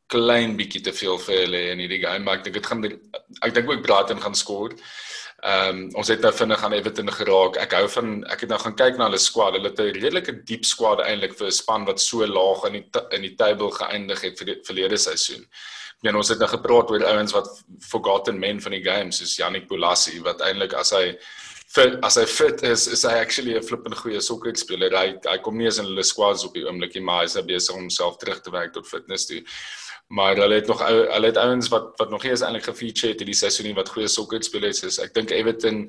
[0.08, 3.54] klein bietjie te veel vir hulle in hierdie game, maar ek dink dit gaan ek
[3.54, 4.74] dink ook Brighton gaan skoor.
[5.38, 7.56] Ehm um, ons het nou vinnig aan Everton geraak.
[7.62, 9.54] Ek hou van ek het nou gaan kyk na hulle squad.
[9.54, 12.86] Hulle het 'n redelike diep squad eintlik vir 'n span wat so laag in die
[13.16, 15.46] in die table geëindig het vir die verlede seisoen.
[16.02, 17.48] Meen ons het nou gepraat oor ouens wat
[17.90, 21.18] forgotten men van die game soos Yannick Bolasie wat eintlik as hy
[21.68, 24.90] fit as hy fit is, is hy actually 'n flippend goeie sokkerspeler.
[24.90, 27.34] Hy hy kom nie eens in hulle squads op die oomblik nie, maar hy is
[27.34, 29.44] nou besig om homself terug te werk tot fitness toe.
[30.08, 33.12] Maar hulle het nog ou- hulle het ouens wat wat nog nie eens eintlik gefeature
[33.12, 34.96] het hierdie seisoen nie wat goeie sokkerspelers is.
[35.04, 35.82] Ek dink Everton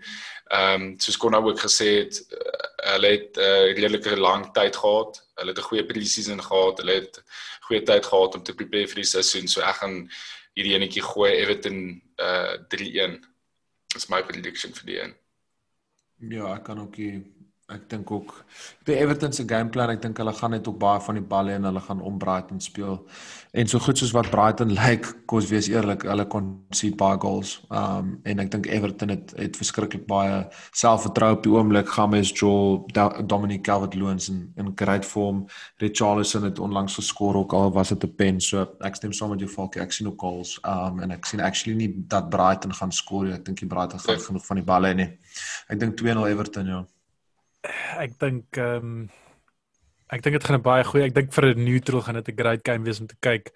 [0.49, 4.76] ehm um, soos Konna ook gesê het, uh, hulle het 'n uh, redelike lang tyd
[4.76, 5.22] gehad.
[5.36, 6.78] Hulle het 'n goeie pre-season gehad.
[6.78, 7.24] Hulle het
[7.61, 9.47] goeie tyd gehad om te prepare vir die seisoen.
[9.47, 10.09] So ek gaan
[10.53, 13.20] hierdie enetjie gooi Everton uh 3-1.
[13.93, 15.15] Dis my prediction vir die een.
[16.20, 17.24] Ja, ek kan ook die
[17.70, 18.45] ek dink ook
[18.86, 21.63] die Everton se gameplan, ek dink hulle gaan net ook baie van die balle en
[21.63, 23.05] hulle gaan om Brighton speel.
[23.53, 27.59] En so goed soos wat Brighton lyk, kos wees eerlik, hulle kon see baie goals.
[27.70, 31.89] Um en ek dink Everton het het verskriklik baie selfvertroue op die oomblik.
[31.95, 32.86] James Joel,
[33.26, 35.45] Dominic Calvert-Lewin in in great form.
[35.82, 38.41] Richarlison het onlangs geskor ook al was dit 'n pen.
[38.41, 39.82] So ek stem saam met jou Falkie.
[39.82, 40.59] Ek sien ook goals.
[40.63, 43.34] Um en ek sien actually nie dat Brighton gaan skoor nie.
[43.34, 44.22] Ek dink die Brighton gaan Ja.
[44.22, 45.17] genoeg van die balle hê nie.
[45.70, 46.86] Ek dink 2-0 Everton ja.
[47.99, 49.10] Ek dink ehm um,
[50.10, 51.05] ek dink dit gaan 'n baie goeie.
[51.05, 53.51] Ek dink vir 'n neutral gaan dit 'n great game wees om te kyk.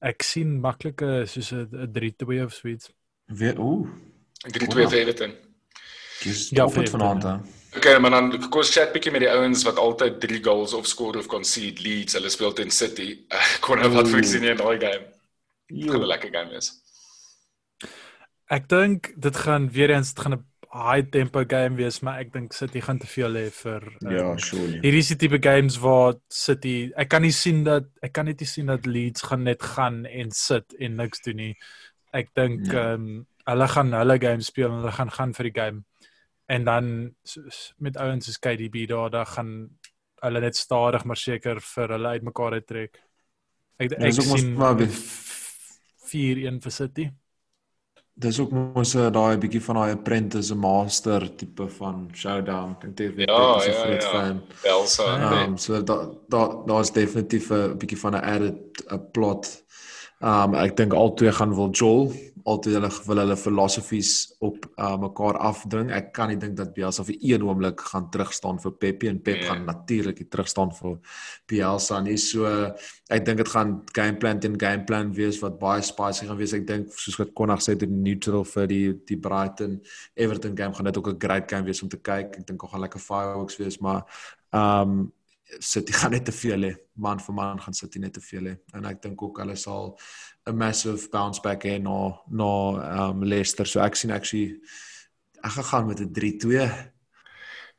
[0.00, 2.90] Ek sien maklike soos 'n 'n 3-2 of suits.
[3.26, 3.88] Weer ooh,
[4.52, 5.32] 3-2 vir Everton.
[6.20, 7.78] kies Ja, ja, vir goed vanaand Everton, hè.
[7.78, 11.18] Okay, maar dan kos chat bietjie met die ouens wat altyd 3 goals of score
[11.18, 12.14] of concede leads.
[12.14, 13.24] Hulle speel teen City.
[13.60, 15.04] Kon nou wat vir sien in daai game.
[15.68, 16.06] Dit gaan 'n Jo.
[16.06, 16.72] lekker game wees.
[18.50, 22.32] Ek dink dit gaan weer eens dit gaan 'n high tempo game wees, maar ek
[22.32, 24.80] dink City gaan te veel hê vir ehm, Ja, surely.
[24.82, 28.40] Hierdie is die tipe games waar City ek kan nie sien dat ek kan net
[28.40, 31.54] nie sien dat Leeds gaan net gaan en sit en niks doen nie.
[32.12, 32.92] Ek dink Ja.
[32.94, 35.84] ehm um, hulle gaan hulle game speel en hulle gaan gaan vir die game.
[36.50, 39.50] en dan soos, met ouens soos KDB daar dan gaan
[40.22, 42.96] hulle net stadig maar seker vir hulle uitmekaar uittrek.
[43.78, 44.88] Ek ek Dis ook mos sien maar wie-
[46.08, 47.10] 4-1 vir City.
[48.18, 52.76] Dis ook mos 'n daai bietjie van daai apprentice en master tipe van showdown.
[52.80, 54.10] Dink dit Ja, 'n ja, groot ja.
[54.10, 54.40] fan.
[54.62, 55.16] Belsa.
[55.18, 55.30] Ja.
[55.30, 55.46] nee.
[55.46, 58.56] Um so daar daar daar's definitief 'n bietjie van 'n added
[58.90, 59.62] 'n plot.
[60.20, 62.12] Um ek dink albei gaan wil Joel,
[62.48, 64.12] albei hulle wil hulle philosophies
[64.44, 65.90] op uh, mekaar afdring.
[65.94, 69.36] Ek kan nie dink dat Bielsa vir een oomblik gaan terugstaan vir Pep en Pep
[69.38, 69.46] Nee.
[69.48, 70.96] gaan natuurlik nie terugstaan vir
[71.46, 72.16] Bielsa nie.
[72.16, 72.46] So
[73.10, 76.54] ek dink dit gaan gameplan teen gameplan wees wat baie spicy gaan wees.
[76.56, 79.80] Ek dink soos wat Konag sê dit neutral vir die die Brighton
[80.16, 82.38] Everton game gaan dit ook 'n great game wees om te kyk.
[82.38, 84.04] Ek dink dit gaan lekker fireworks wees, maar
[84.52, 85.12] um
[85.60, 86.74] City gaan net te veel hê.
[86.96, 88.56] Man vir man gaan City net te veel hê.
[88.74, 89.98] En ek dink ook hulle sal
[90.46, 93.66] 'n massive bounce back hê na na um Leicester.
[93.66, 94.60] So ek sien actually
[95.44, 96.92] ek gaan gaan met 'n 3-2.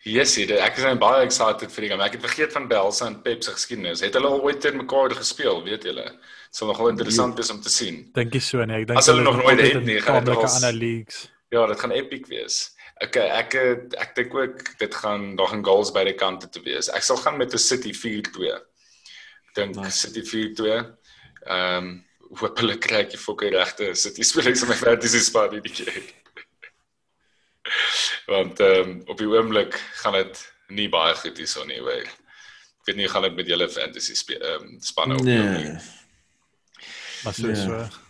[0.08, 2.04] Yes, hier, ek is nou baie excited vir die game.
[2.06, 4.00] Ek het vergeet van Belsa en Pep se geskiedenis.
[4.00, 6.06] Het hulle al ooit teen mekaar gespeel, weet julle?
[6.06, 8.06] Dit sal nogal interessant wees om te sien.
[8.16, 10.36] Dink jy so nee, ek dink As hulle nog is nooit het nie, gaan dit
[10.36, 11.30] als- ander leagues.
[11.52, 12.72] Ja, dit gaan epic wees.
[13.00, 16.60] Ek ek ek, ek dink ook dit gaan daar gaan goals by die kante te
[16.66, 16.90] wees.
[16.92, 18.52] Ek sal gaan met 'n City 4-2.
[18.56, 20.00] Ek dink Nice.
[20.08, 20.80] City 4-2.
[21.48, 22.06] Ehm um,
[22.40, 26.04] hoop hulle kry die fokke regte City spelers in my fantasy span hierdie keer.
[28.34, 32.04] Want ehm um, op die oomblik gaan dit nie baie goed hierson nie, hoor.
[32.04, 35.72] Ek weet nie hoe gaan dit met julle fantasy ehm um, spanne op die oomblik.
[35.72, 35.80] Nee.
[37.24, 37.56] Maar so Ja.
[37.56, 38.09] so.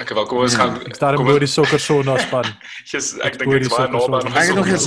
[0.00, 2.46] Ek wel kom ons Ja, gaan Ek staar in kom ons- die sokker sona span.
[2.92, 4.32] Yes, ek dink Boer dit is die baie naby aan.
[4.40, 4.86] Ek het nog eers.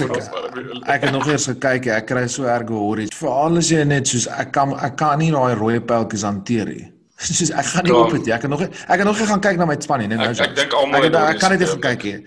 [0.95, 3.09] Ek het nog eers gekyk, ek kry so erge horries.
[3.13, 6.87] Veral as jy net soos ek kan ek kan nie daai rooi pyltjies hanteer nie.
[7.21, 8.01] Soos ek gaan nie Ja.
[8.01, 8.27] op dit.
[8.33, 10.31] Ek het nog ek het nog gaan kyk na my span nie, net nou.
[10.33, 12.25] Ek- ek dink almal ek, het ek kan horries dit gekyk nie.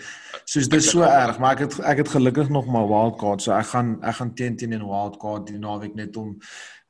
[0.49, 3.53] Soos dis Ek so erg, maar ek het ek het gelukkig nog my wildcard, so
[3.53, 6.39] ek gaan ek gaan teen teen 'n wildcard die naweek net om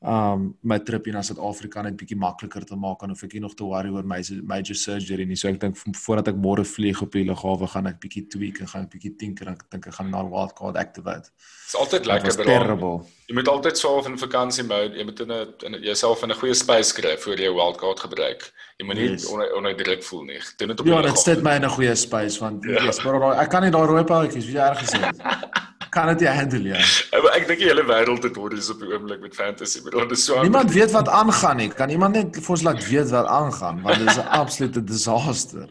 [0.01, 3.40] um my trip hier na Suid-Afrika net bietjie makliker te maak en of ek nie
[3.42, 5.34] nog te worry oor my major surgery nie.
[5.34, 8.68] So ek dink voordat ek môre vlieg op die lughawe gaan ek bietjie tweak en
[8.70, 11.32] gaan ek bietjie tinker en ek dink ek gaan na wildcard activate.
[11.34, 13.01] Dit is altyd lekker daai- terrible.
[13.26, 14.94] Jy moet altyd swaaf in vakansie mode.
[14.96, 18.53] Jy moet in 'n in jouself in 'n goeie space kry voor jy wildcard gebruik.
[18.78, 19.26] Jy moet nie Yes.
[19.26, 20.38] onder onder druk voel nie.
[20.59, 22.84] Doen dit op Ja, dit sit my in 'n goeie space want Ja.
[22.84, 25.01] yes, maar ek kan nie daai rooi pyltjies, wie jy erg gesê.
[25.91, 26.80] Kan dit nie handle ja.
[27.11, 29.80] Ja, maar Ek dink die hele wêreld het hordes op die oomblik met fantasy.
[29.84, 31.68] Maar dit is so Niemand weet wat aangaan nie.
[31.68, 35.68] Kan iemand net vir ons laat weet wat aangaan want dit is 'n absolute disaster.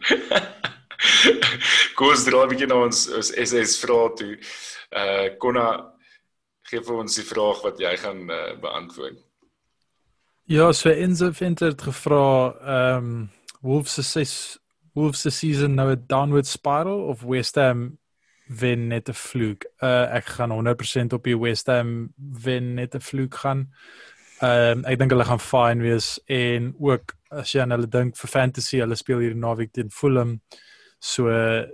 [1.96, 4.34] Kom ons draai 'n bietjie na ons ons SS vrae toe.
[4.90, 5.68] Uh Konna
[6.68, 9.18] gee vir ons die vraag wat jy gaan uh, beantwoord.
[10.48, 14.24] Ja, so Enzo Venter het gevra ehm um, Wolves se
[14.94, 17.98] Wolves se season nou 'n downward spiral of West Ham
[18.48, 19.64] wen net 'n vloek.
[19.82, 23.68] Uh ek gaan 100% op die West Ham wen net 'n vloek gaan.
[24.40, 28.16] Ehm um, ek dink hulle gaan fine wees en ook as jy aan hulle dink
[28.16, 30.40] vir fantasy, hulle speel hier naweek teen Fulham.
[30.98, 31.66] So uh,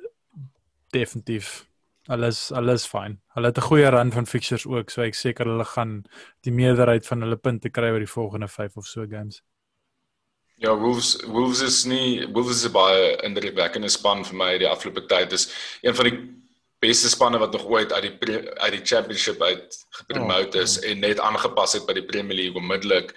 [0.92, 1.66] definitief
[2.06, 3.18] alles alles fyn.
[3.34, 6.04] Hulle het 'n goeie run van fixtures ook, so ek seker hulle gaan
[6.40, 9.42] die meerderheid van hulle punte kry oor die volgende 5 of so games.
[10.56, 15.30] Ja, Wolves Wolves is nie Wolves is baie indrukwekkende span vir my die afgelope tyd.
[15.30, 15.50] Dis
[15.82, 16.43] een van die
[16.84, 21.00] beste spanne wat nog ooit uit die pre, uit die championship uit gepromote is en
[21.00, 23.14] net aangepas het by die Premier League onmiddellik.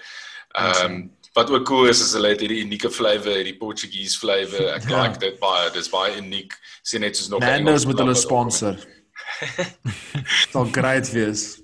[0.57, 0.97] Ehm um,
[1.37, 4.71] wat ook cool is is hulle het hierdie unieke flavour, hierdie Portuguese flavour.
[4.73, 5.03] Ek Ja.
[5.03, 5.69] like dit baie.
[5.75, 6.53] Dis baie uniek.
[6.81, 8.75] Sien net soos nog Nando's met hulle sponsor.
[10.51, 11.59] Sal great wees.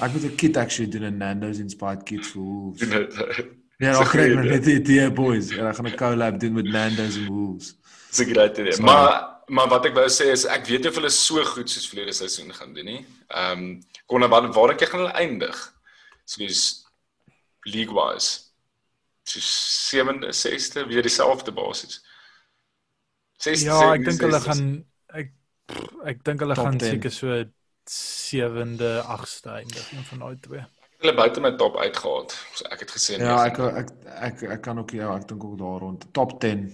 [0.00, 2.82] Ek moet 'n kit actually doen 'n Nando's inspired kit vir Wolves.
[3.82, 5.48] Ja, kry ek nog net die idee boys.
[5.50, 7.74] En ek gaan 'n collab doen met Nando's en Wolves.
[8.10, 8.78] Dis 'n great idee.
[8.80, 12.14] Maar maar wat ek wou sê is ek weet of hulle so goed soos verlede
[12.16, 13.02] seisoen gaan doen nie.
[13.28, 15.58] Ehm um, kon waar waar ek gaan hulle eindig.
[16.24, 16.62] Soos
[17.68, 18.50] league wise.
[19.24, 19.38] So
[20.02, 22.00] 7de, 6de weer dieselfde basis.
[23.42, 23.66] 6de.
[23.68, 24.64] Ja, ek dink hulle gaan
[25.20, 25.32] ek
[26.12, 26.88] ek dink hulle Top gaan 10.
[26.96, 27.42] seker so
[27.92, 30.64] 7de, 8ste eindig, een van daai twee.
[31.02, 32.28] hulle buite my top uitgehaal.
[32.54, 33.76] So ek het gesê Ja, ek negen.
[33.76, 33.88] ek
[34.28, 36.66] ek ek kan ook ja, ek dink ook daar rond top 10.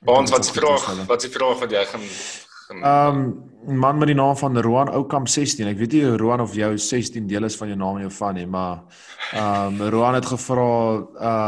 [0.00, 1.06] Baans wat se vraag?
[1.06, 2.00] Wat se vraag wat jy gaan
[2.66, 5.66] gaan Um 'n man met die naam van Roan Oukamp 16.
[5.66, 8.34] Ek weet nie Roan of jou 16 deel is van jou naam en jou van
[8.34, 8.82] nie, maar
[9.34, 10.94] um Roan het gevra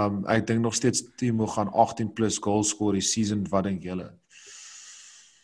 [0.06, 3.46] um ek dink nog steeds Timo gaan 18 plus goals score die season.
[3.48, 4.12] Wat dink julle?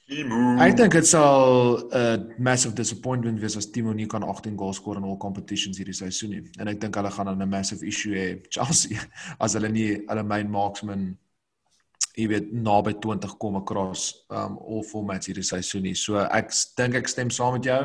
[0.07, 0.59] Emu.
[0.61, 4.99] Ek dink dit sal 'n massive disappointment wees as Timo nie kan 18 goals score
[4.99, 6.43] in all competitions hierdie seisoen nie.
[6.59, 8.99] En ek dink hulle gaan dan 'n massive issue hê Chelsea
[9.41, 11.17] as hulle nie hulle main marksman
[12.19, 15.95] jy weet naby 20 kom across um all formats hierdie seisoen nie.
[15.95, 17.83] So ek dink ek stem saam met jou.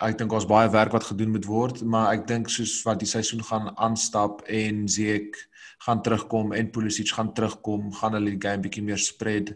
[0.00, 3.10] Ek dink ons baie werk wat gedoen moet word, maar ek dink soos wat die
[3.10, 5.36] seisoen gaan aanstap en Zek
[5.84, 9.52] gaan terugkom en Pulisic gaan terugkom, gaan hulle die game bietjie meer spread.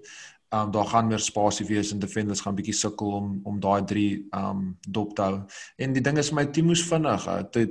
[0.52, 4.10] Um daar gaan meer spasie wees en defenders gaan bietjie sukkel om om daai drie
[4.36, 5.38] um dop te hou.
[5.80, 7.24] En die ding is my Timo's vinnig.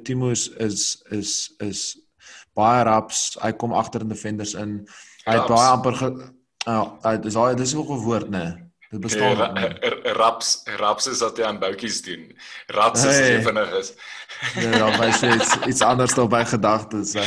[0.07, 1.85] Timo's is is is
[2.57, 3.37] baie raps.
[3.41, 4.79] Hy kom agter in defenders in.
[5.25, 6.11] Hy het baie amper ge
[6.67, 8.45] uh, dis daai dis ook 'n woord nê.
[8.91, 12.35] Dit bestaan ja, ra, ra, raps raps is wat jy aan boutjies doen.
[12.67, 13.41] Raps is hey.
[13.41, 13.93] vinnig is.
[14.55, 17.13] Ja, ja, baie sê iets, iets anders dan by gedagtes.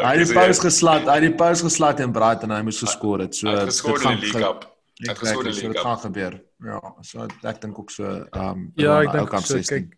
[0.00, 3.20] Hy het paus geslat, hy het die paus geslat en braai en hy moes geskor
[3.20, 3.36] het.
[3.36, 4.64] So dit gaan die league up.
[5.08, 6.40] Ek gesê dit gaan gebeur.
[6.64, 9.92] Ja, so ek dink ook so ehm um, ja, ek dink so kyk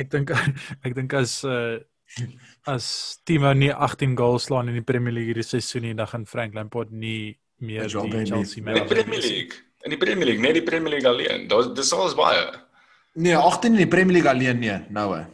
[0.00, 0.32] ek dink
[0.86, 1.78] ek dink as uh
[2.66, 6.26] as Timo nie 18 goals slaan in die Premier League hierdie seisoen nie, dan gaan
[6.26, 8.74] Frank Lampard nie meer die Chelsea mee.
[8.74, 9.60] In die Premier League.
[9.86, 11.46] In die Premier League, net die Premier League alleen.
[11.48, 12.48] Dit dis alles baie.
[13.14, 15.24] Nee, 18 in die Premier League alleen nee, nou.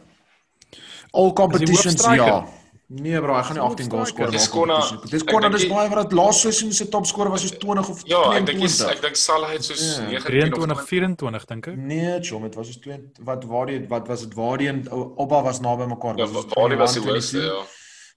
[1.17, 2.45] All competitions ja.
[2.87, 4.37] Nee bro, hy gaan nie 18 goals skoor nie.
[4.37, 4.75] Dis konna.
[5.11, 8.13] Dis konna, dis baie wat laas seisoen se topskorer was soos 20 of 22.
[8.13, 9.81] Ja, ek dink ek dink Salah het soos
[10.23, 11.81] 23 24 dink ek.
[11.89, 15.41] Nee, chom, dit was soos 20 wat waar die wat was dit waar die Oba
[15.49, 16.15] was naby mekaar.
[16.21, 17.59] Ja, waar die was die hoogste, ja.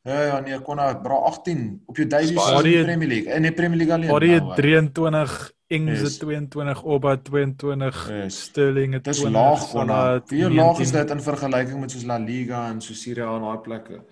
[0.07, 3.35] Ja ja nee, konna bra 18 op jou debuut in die Premier League.
[3.35, 4.15] In die Premier League alleen.
[4.15, 6.17] Waar die 23 Ings yes.
[6.23, 8.41] 22 Oba 22 yes.
[8.47, 9.23] Sterling het 20.
[9.25, 10.01] Dis laag konna.
[10.31, 13.51] Wie laag is dit in vergelyking met soos La Liga en so Serie A en
[13.51, 14.05] daai plekke?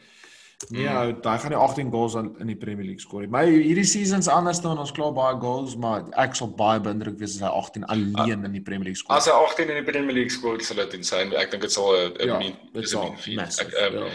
[0.66, 1.20] Nee, mm.
[1.22, 3.28] hy gaan die 18 goals in die Premier League skoor.
[3.30, 7.36] My hierdie seasons anders dan ons klaar baie goals, maar ek sal baie beïndruk wees
[7.36, 9.14] as hy 18 alleen in die Premier League skoor.
[9.14, 11.30] As hy 18 in die Premier League skoor, sal dit insane.
[11.38, 12.40] Ek dink dit sal 'n ja,
[12.74, 13.60] is 'n feat.
[13.62, 14.08] Ek um, ja.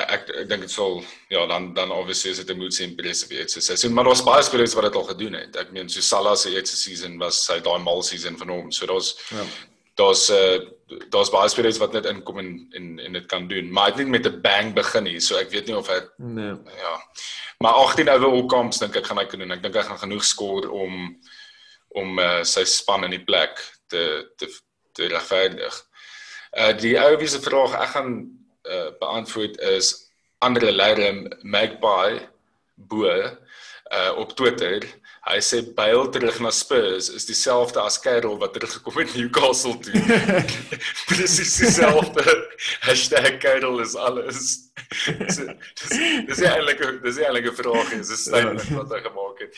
[0.00, 0.98] ek, ek, ek dink dit sal
[1.30, 3.48] ja, dan dan obviously is dit 'n mood se impressive week.
[3.48, 5.54] So sê, maar daar's baie spelers wat dit al gedoen het.
[5.54, 8.72] Ek meen so Salah se eerste season was sy daai mal season van hom.
[8.74, 9.46] So daar's ja
[9.94, 10.58] daar's uh
[11.10, 14.02] daar's baie spelers wat net inkom en en en dit kan doen, maar hy het
[14.02, 16.54] nie met 'n bang begin nie, so ek weet nie of hy nee.
[16.78, 16.94] Ja.
[17.58, 19.52] Maar 18 overall comps dink ek gaan hy kan doen.
[19.54, 21.18] Ek dink hy gaan genoeg skoor om
[21.94, 24.50] om uh, sy span in die plek te te
[24.92, 25.74] te regverdig.
[26.52, 28.10] Uh die ou wie se vraag ek gaan
[28.64, 32.20] uh beantwoord is Andre Leiden Magpie
[32.74, 34.82] bo uh op Twitter.
[35.24, 39.96] Hy sê Bale terug na Spurs is dieselfde as Carroll wat teruggekom het Newcastle toe.
[41.08, 42.24] Presies dieselfde.
[43.40, 44.68] #Carroll is alles.
[44.92, 45.96] so, dis
[46.28, 49.56] dis eintlik dis eintlik 'n vraag is 'n statement wat hy gemaak het.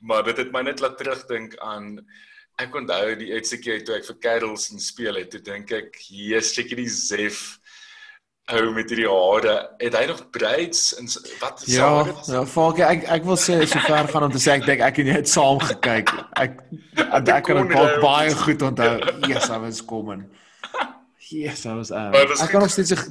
[0.00, 1.98] Maar dit het my net laat terugdink aan
[2.62, 6.54] ek onthou die uitsekie toe ek vir Carroll sien speel het, toe dink ek, "Jesus,
[6.54, 7.57] seker die Zef
[8.54, 9.54] ou met hierdie hare.
[9.82, 11.10] Het hy nog braids en
[11.42, 11.90] wat is Ja,
[12.30, 15.00] ja, Falke, ek ek wil sê so ver gaan om te sê ek dink ek
[15.02, 16.12] en jy het saam gekyk.
[16.40, 16.58] Ek
[16.96, 18.92] ek, ek kan dit baie, baie goed onthou.
[19.28, 20.26] Yes, I was coming.
[21.28, 23.02] Yes, I was um, Ek kan nog steeds sê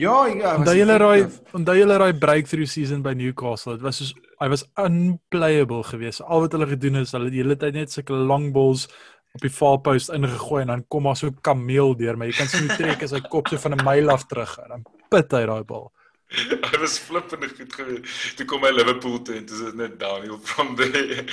[0.00, 0.54] Ja, ja.
[0.56, 3.74] Onthou julle raai, onthou julle raai breakthrough season by Newcastle.
[3.76, 6.22] Dit was soos hy was unplayable geweest.
[6.24, 8.86] Al wat hulle gedoen is, hulle het die hele tyd net sulke long balls
[9.32, 12.52] op die far post ingegooi en dan kom maar so kameel deur, maar jy kan
[12.52, 15.32] sien hoe trek as hy kop so van 'n myl af terug en dan pit
[15.32, 15.92] hy daai bal.
[16.72, 18.12] Hy was flippend goed gewees.
[18.36, 21.26] Toe kom hy Liverpool toe en dit is net downhill from there.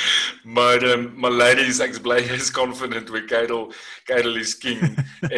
[0.43, 3.72] Maar um, my ladies ek bly is confident with Kyle.
[4.10, 4.82] Kyle is king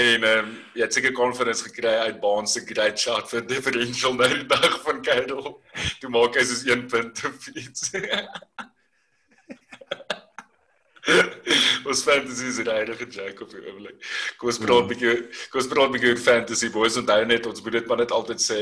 [0.06, 4.32] en um, jy het seker confidence gekry uit Baan se great shot vir differential nou
[4.34, 5.54] die dag van Kyle.
[6.02, 7.94] Toe maak hy soos 1 punt op iets.
[11.90, 13.98] Ons fantasy is 'n heilige joke op die oomblik.
[14.38, 14.90] Kom ons praat 'n ja.
[14.92, 15.16] bietjie,
[15.50, 17.98] kom ons praat 'n bietjie oor fantasy boys en daai net ons moet dit maar
[17.98, 18.60] net altyd sê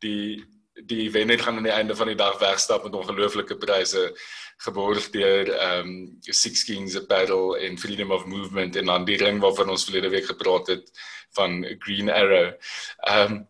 [0.00, 0.44] die
[0.88, 4.02] die wenner gaan aan die einde van die dag wegstap met ongelooflike pryse
[4.64, 9.40] geborg deur ehm um, Six Kings Apparel en Freedom of Movement en dan die ring
[9.40, 10.90] waarvan ons verlede week gepraat het
[11.36, 12.52] van Green Arrow.
[13.04, 13.46] Ehm um,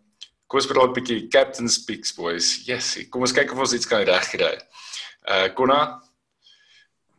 [0.46, 2.64] kom ons praat 'n bietjie Captain Speaks boys.
[2.66, 4.58] Yes, kom ons kyk of ons iets kan regkry.
[5.22, 6.02] Uh Konna,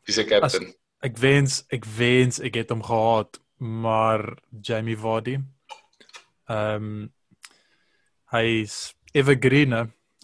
[0.03, 0.67] wie se captain?
[0.67, 5.39] As Ek wens ek wens ek het hom gehad, maar Jamie Vardy.
[6.47, 7.11] Ehm um,
[8.33, 9.75] hy's evergreen.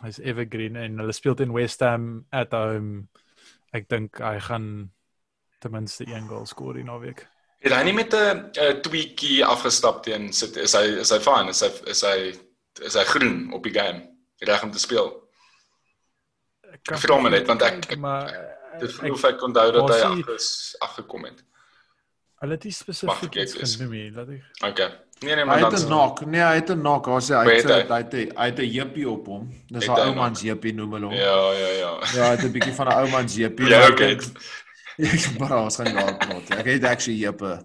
[0.01, 3.09] Hy's evergreen en hulle speel teen West Ham at home.
[3.75, 4.69] Ek dink hy gaan
[5.59, 7.27] ten minste een goal skoor in 'n week.
[7.59, 11.61] Het hy nie met 'n tweakie afgestap teen sit is hy is hy fine is
[11.61, 12.19] hy is hy
[12.87, 14.07] is hy groen op die game
[14.39, 15.11] reg om te speel.
[16.71, 20.01] Ek kan vir net want ek, ek maar Dit voel of ek onthou dat hy
[20.07, 21.43] af is afgekom het.
[22.39, 24.43] Hulle het nie spesifiek genoem nie, laat ek.
[24.71, 24.89] Okay.
[25.19, 26.25] Nee nee, Hy maar het dan 'n nok.
[26.25, 27.05] Nee, hy het 'n nok.
[27.05, 27.81] Hy sê hy het hy?
[27.87, 29.49] hy het hy het 'n jippie op hom.
[29.67, 31.15] Dis Het 'n hy ou man se jippie noem hulle hom.
[31.15, 31.91] Ja, ja, ja.
[32.15, 33.67] Ja, hy het 'n bietjie van 'n ou man se jippie.
[33.73, 34.11] Ja, okay.
[34.11, 34.23] Ek
[35.39, 36.49] maar ons gaan daar praat.
[36.59, 37.61] Ek het actually jippe.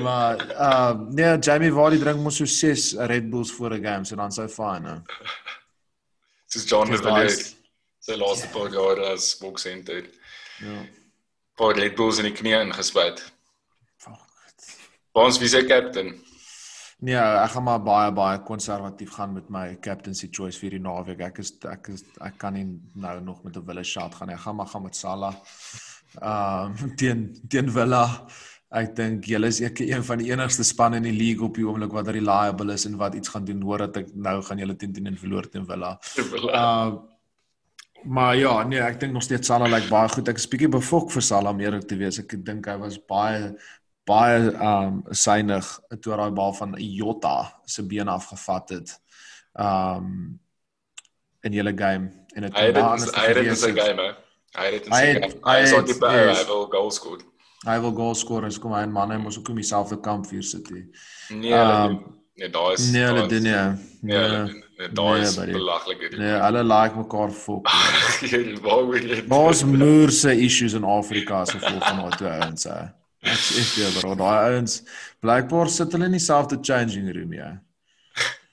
[0.00, 4.04] Maar ehm uh, nee, Jamie Vardy drink mos so 6 Red Bulls voor 'n game,
[4.04, 4.96] so dan sou fyn, hè.
[6.52, 7.54] Dis John de Villiers.
[7.98, 10.04] Sy laaste paar jaar as boksenter.
[10.60, 10.84] Ja.
[11.56, 13.22] Paar Red Bulls in die knie ingespuit.
[15.16, 16.12] Ons wie se captain?
[17.04, 21.20] Nee, ek gaan maar baie baie konservatief gaan met my captaincy choice vir die naweek.
[21.26, 24.36] Ek is ek is ek kan nie nou nog met 'n Villa shot gaan nie.
[24.36, 25.34] Ek gaan maar gaan met Salah.
[26.20, 28.04] Ehm teen teen Villa.
[28.70, 31.64] Ek dink julle is ek een van die enigste spanne in die league op die
[31.64, 34.76] oomblik wat reliable is en wat iets gaan doen hoor dat ek nou gaan julle
[34.76, 35.98] teen teen en verloor teen Villa.
[36.52, 36.96] Uh
[38.04, 40.28] maar ja, nee, ek dink nog steeds Salah lyk baie goed.
[40.28, 42.18] Ek is bietjie befok vir Salah om eerlik te wees.
[42.18, 43.54] Ek dink hy was baie
[44.06, 45.66] baie um synig
[46.00, 48.92] toe daai bal van Jota se been afgevat het.
[49.58, 50.38] Um
[51.42, 52.76] in hele game en dit Hy het
[53.14, 54.02] hy het dit in sy game.
[54.02, 54.12] hè.
[54.60, 55.32] Hy het in sy game.
[55.44, 56.38] hy het- die by yes.
[56.38, 57.22] hy wil goal score.
[57.66, 59.96] Hy wil goal score en so kom hy en man hy mos ook om dieselfde
[60.02, 60.84] kamp vir City.
[61.30, 63.52] Nee, hulle Um, nee, daar is Nee, hulle doen nie.
[64.02, 64.52] Nee, hulle Nee.
[64.52, 66.18] doen- nee, daar Nee, is belaglik.
[66.18, 67.68] Nee, hulle like mekaar fok.
[68.66, 72.80] Waaroor jy Daar's moerse issues in Afrika as gevolg van daai twee ouens hè.
[73.26, 74.82] Ek sê vir jou bro, daai ouens
[75.24, 77.50] blykbaar sit hulle in dieselfde changing room ja.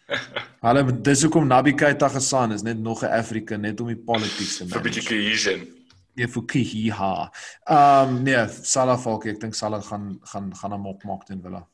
[0.66, 4.58] Hulle dis hoekom Nabi Keita gesan is net nog 'n Afrika net om die politics
[4.58, 5.14] te vir 'n bietjie manage.
[5.14, 5.68] cohesion.
[6.16, 7.32] Ja vir Kiha.
[7.70, 11.68] Ehm nee, Salah Falk, ek dink Salah gaan gaan gaan hom opmaak teen Villa.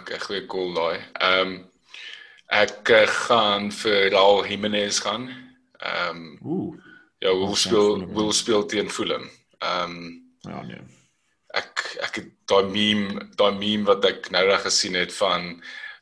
[0.00, 0.98] Okay, goeie call daai.
[1.20, 1.64] Ehm um,
[2.46, 5.30] ek uh, gaan vir Raul Jimenez gaan.
[5.78, 6.74] Ehm um, Ooh.
[7.18, 9.30] ja, wil speel wil speel teen Fulham.
[9.58, 10.82] Ehm um, Ja nee.
[11.56, 15.56] ek ek het daai meme, daai meme wat ek nou reg gesien het van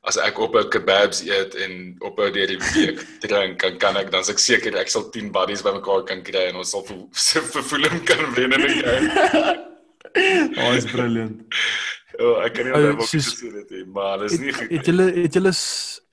[0.04, 3.96] as ek op 'n kebabs eet en op 'n deur die week drink, kan kan
[3.96, 7.08] ek dan ek seker ek sal 10 buddies bymekaar kan kry en ons sal vir
[7.52, 9.08] vir Fulham kan wen in 'n game.
[10.14, 11.42] Oh, is brilliant.
[12.20, 14.56] Oh, ek kan nie Ou, onthou wat soos- gesê het nie, maar dis nie Het
[14.56, 14.70] goed.
[14.70, 15.52] het julle het julle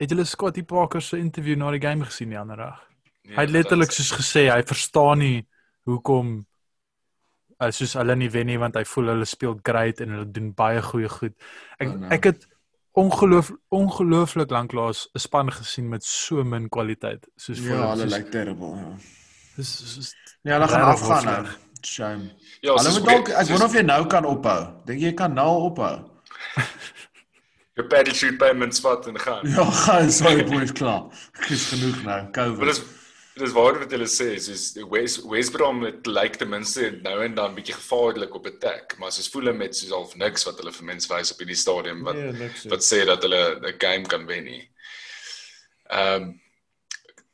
[0.00, 2.80] het julle Scotty Parker se interview na die game gesien die ander dag?
[3.24, 3.34] nie.
[3.36, 5.46] Hy het letterlik soos gesê hy verstaan nie
[5.86, 6.46] hoekom
[7.62, 10.52] uh, soos hulle nie wen nie want hy voel hulle speel great en hulle doen
[10.54, 11.34] baie goeie goed.
[11.78, 12.08] Ek Oh, no.
[12.10, 12.46] ek het
[12.98, 18.74] ongeloof ongelooflik lanklaas 'n span gesien met so min kwaliteit soos Ja, hulle lyk terrible.
[18.76, 18.96] Ja.
[19.56, 21.46] Dis soos Ja, hulle gaan afgaan nou.
[21.86, 22.30] Shame.
[22.62, 24.60] Ja, Hulle moet dalk ek wonder of jy nou kan ophou.
[24.86, 25.94] Dink jy kan nou ophou?
[27.76, 29.46] jou parachute payments vat en gaan.
[29.48, 31.06] Ja, gaan sorry boys klaar.
[31.40, 32.18] Ek is genoeg nou.
[32.22, 32.66] Maar COVID.
[32.72, 32.82] dis
[33.34, 37.34] dis waar wat hulle sê, soos West West Brom het lyk ten minste nou en
[37.34, 40.72] dan bietjie gevaarlik op attack, maar soos voel hulle met soos half niks wat hulle
[40.76, 42.66] vir mense wys op hierdie stadium wat Nee, niks.
[42.68, 43.40] wat sê dat hulle
[43.72, 44.62] 'n game kan wen nie.
[45.90, 46.40] Ehm um,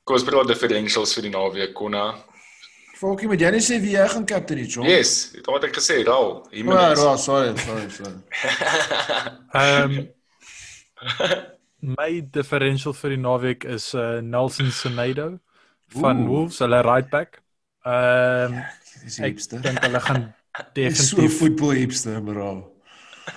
[0.05, 2.07] kom ons praat differentials vir die naweek konna.
[2.99, 4.87] Falkie, moet jy net sê wie jy gaan captain hier, John?
[4.91, 6.41] Yes, dit het ek gesê, Raul.
[6.43, 8.17] Oh, ja, ja, sorry, sorry, sorry.
[9.63, 9.99] Ehm
[11.79, 15.29] my differential vir die naweek is uh, Nelson Semedo
[15.95, 16.27] van Oeh.
[16.27, 17.39] Wolves, hulle right back.
[17.87, 18.59] Ehm
[19.05, 19.63] Dis ek hipster.
[19.63, 20.25] dink hulle gaan
[20.75, 22.51] Dis so definitief voetbal hipster, bro.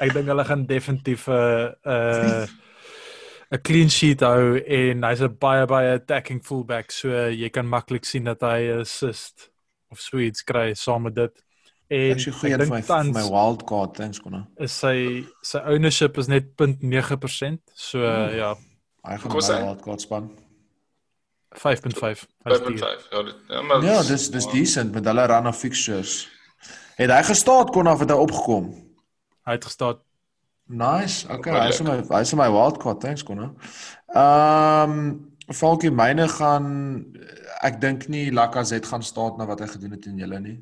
[0.01, 1.37] ek dink hulle gaan definitief 'n
[1.85, 2.49] uh, 'n
[3.53, 8.09] uh, clean sheet hou en hy's 'n baie baie attacking fullback so jy kan maklik
[8.09, 9.50] sien dat hy assist
[9.91, 11.31] of so iets kry saam met dit.
[11.91, 14.45] En Ek my dink vir tans my wild card, thanks konna.
[14.59, 17.59] is sy sy ownership is net 0.9%.
[17.75, 18.53] So uh, ja,
[19.03, 19.57] Hy gaan my sê.
[19.65, 20.29] wild card span.
[21.51, 22.23] 5.5.
[22.45, 22.77] Hy's duur.
[22.79, 23.09] 5.5.
[23.11, 26.29] Ja, dit- ja, maar Ja, dis dis decent met hulle run of fixtures.
[26.95, 28.71] Het hy gestaat kon of het hy opgekom?
[29.45, 29.99] Hy het gestaan
[30.71, 31.27] Nice.
[31.27, 33.51] Okay, hy's in my hy's in my wild card, thanks konna.
[34.15, 36.67] Ehm um, Falkie myne gaan
[37.67, 40.57] ek dink nie Lacazette gaan staat na wat hy gedoen het in julle nie.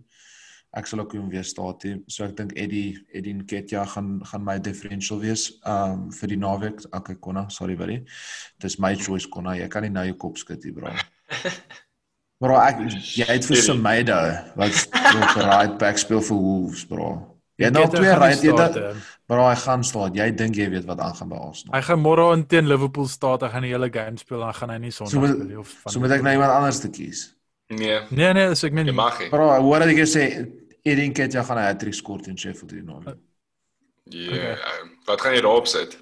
[0.77, 1.95] Ek sal ook hom weer staat hê.
[2.11, 6.83] So ek dink Eddie Eddie Nketiah gaan gaan my differential wees um, vir die naweek.
[6.93, 8.03] Okay, konna, sorry buddy.
[8.61, 9.57] Dis my choice konna.
[9.57, 10.93] Jy kan nie nou jou kop skud hier, bro.
[12.39, 12.85] Bro, ek
[13.17, 13.57] jy het vir.
[13.59, 14.19] Semedo
[14.55, 17.09] wat op right back speel vir Wolves, bro.
[17.59, 18.91] Jy het nou Nketiah twee right jy hè.
[19.29, 20.13] Bro, hy gaan staan.
[20.17, 21.73] Jy dink jy weet wat aangaan by Arsenal.
[21.75, 24.71] Hy gaan môre aan teen Liverpool staan, hy gaan die hele game speel en gaan
[24.73, 26.89] hy nie So Sondag moet- speel of van So moet ek nou iemand anders te
[26.89, 27.25] kies.
[27.67, 29.29] Nee, Nee nee, so ek meen jy mag nie.
[29.29, 30.23] Bro, hoor wat ek sê,
[30.87, 33.17] Eddie Nketiah gaan 'n hat-trick skoor teen Sheffield United.
[34.05, 34.57] Ja, yeah.
[35.05, 35.99] wat gaan jy daarop sit?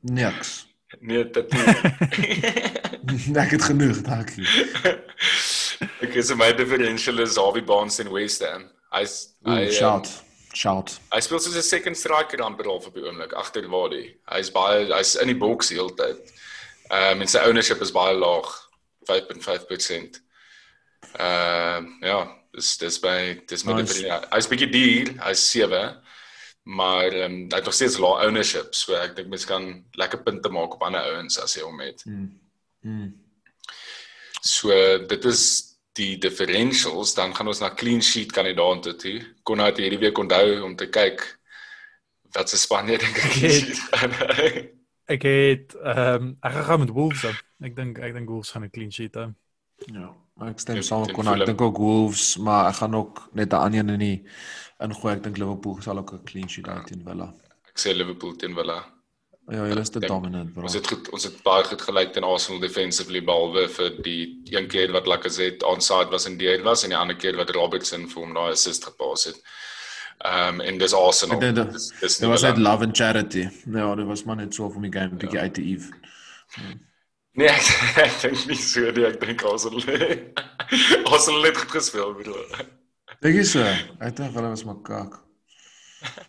[0.00, 0.66] Niks.
[1.00, 3.34] Nee, dit nie.
[3.42, 4.46] ek het genoeg, dankie.
[6.06, 8.70] ek is my differential is Harvey Barnes en West Ham.
[8.94, 9.34] Hy shout.
[9.44, 10.08] um, Shout.
[11.14, 14.16] Hy speel soos 'n second striker amper al op die oomblik agter Wadi.
[14.32, 16.32] Hy's baie hy's in die boks die hele tyd.
[16.90, 18.48] Ehm um, en sy ownership is baie laag,
[19.10, 20.20] 5.5%.
[21.18, 22.20] Ehm uh, ja,
[22.52, 24.02] dis dis by dis met nice.
[24.02, 25.98] die hy's bietjie duur, hy's 7
[26.68, 30.20] maar ehm um, hy het nog steeds lae ownership, so ek dink mens kan lekker
[30.22, 32.04] punte maak op ander ouens as jy hom het.
[32.04, 32.28] Mm.
[32.84, 33.08] Mm.
[34.44, 34.74] So
[35.08, 35.67] dit is
[35.98, 39.18] die differentials, dan gaan ons na clean sheet kandidaate toe.
[39.42, 41.24] Kon nou hierdie week onthou om te kyk
[42.36, 43.68] wat se Spanje dink ek het.
[45.14, 47.36] ek het ehm um, ek gaan met Wolves dan.
[47.64, 49.28] Ek dink ek dink Wolves gaan 'n clean sheet hê.
[49.94, 50.10] Ja,
[50.48, 51.40] ek stem saam met Konrad.
[51.40, 54.20] Ek dink ook Wolves, maar ek gaan ook net 'n ander een in die
[54.78, 55.14] ingooi.
[55.14, 57.32] Ek dink Liverpool sal ook 'n clean sheet hou teen Villa.
[57.70, 58.97] Ek sê Liverpool teen Villa.
[59.48, 60.66] Ja, hulle is te dominant, bro.
[60.68, 64.22] Ons het goed, ons het baie goed gelyk teen Arsenal defensively behalwe vir die
[64.52, 68.04] een keer wat Lacazette onside was en die was en die ander keer wat Robertson
[68.10, 69.40] vir hom daai assist gepas het.
[70.18, 71.40] Ehm um, en dis Arsenal.
[71.40, 73.46] Dit dis dis was net love and charity.
[73.64, 75.48] Ja, dit was maar net so vir my game bietjie ja.
[75.48, 75.92] uit te Eve.
[76.56, 76.74] Ja.
[77.38, 77.68] Nee, ek,
[78.04, 79.04] ek dink nie so nie.
[79.06, 79.84] Ek dink Arsenal.
[81.12, 82.66] Arsenal het goed gespeel, bedoel.
[83.22, 83.64] Dink jy so?
[84.02, 85.20] Ek dink hulle was maar kak.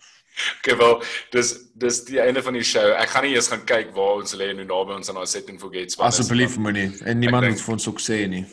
[0.60, 1.04] Okay, wel,
[1.36, 2.88] dis dis die einde van die show.
[3.00, 5.50] Ek gaan nie eers gaan kyk waar ons lê nou naby ons aan our set
[5.52, 6.10] and forget span.
[6.10, 6.90] Asseblief moenie.
[7.08, 8.46] En niemand moet vir ons ook sê nie.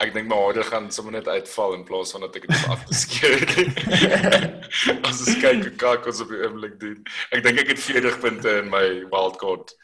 [0.00, 2.86] Ek dink my harde gaan sommer net uitval in plaas van dat ek dit af
[2.88, 3.42] te skeer.
[5.08, 7.02] As ons kyk hoe kak ons op die oomblik doen.
[7.36, 9.74] Ek dink ek het 40 punte in my wildcard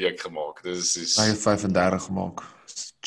[0.00, 0.62] week gemaak.
[0.64, 2.46] Dis is Hy het 35 gemaak.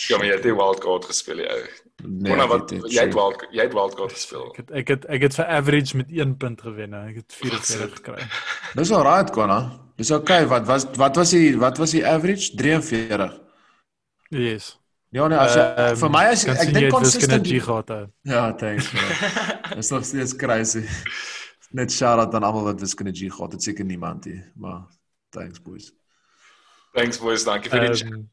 [0.07, 1.59] Ja, maar jy het die wildcard gespeel, jy.
[2.03, 4.47] Nee, Kona, wat, jy het wild jy het wildcard gespeel.
[4.53, 6.95] Ek het ek het ek het vir average met 1 punt gewen.
[6.95, 8.27] Ek het 44 gekry.
[8.79, 9.59] Dis al right, Kona.
[9.99, 10.45] Dis okay.
[10.47, 12.53] Wat was wat was die wat was die average?
[12.55, 13.35] 43.
[14.29, 14.77] Yes.
[15.11, 18.09] Ja, nee, as jy, um, vir my as ek dink konsistent gehad het.
[18.29, 18.91] Ja, thanks.
[19.75, 20.85] Dis nog steeds crazy.
[21.73, 23.65] Net shout out aan almal wat wiskunde G gehad het.
[23.65, 24.85] Seker niemand nie, maar
[25.33, 25.89] thanks boys.
[26.93, 27.43] Thanks boys.
[27.43, 28.29] Dankie vir die um,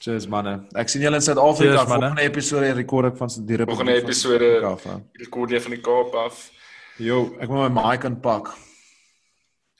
[0.00, 0.54] Cheers manne.
[0.80, 3.76] Ek sien julle in Suid-Afrika volgende episode rekord ek van die Republiek.
[3.76, 4.48] Volgende episode
[5.20, 6.42] rekord jy van die Kaap af.
[7.00, 8.48] Jo, ek moet my mic aanpak.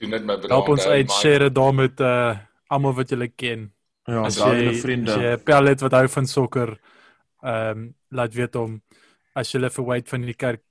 [0.01, 0.53] Doen net my brand.
[0.53, 2.37] Help ons uit share daar met uh
[2.71, 3.65] almal wat julle ken.
[4.07, 5.11] Ja, as jy vriende.
[5.11, 6.77] As jy pellet wat hou van sokker
[7.41, 8.77] ehm um, laat weet hom
[9.33, 10.61] as jy vir Wade van die kerk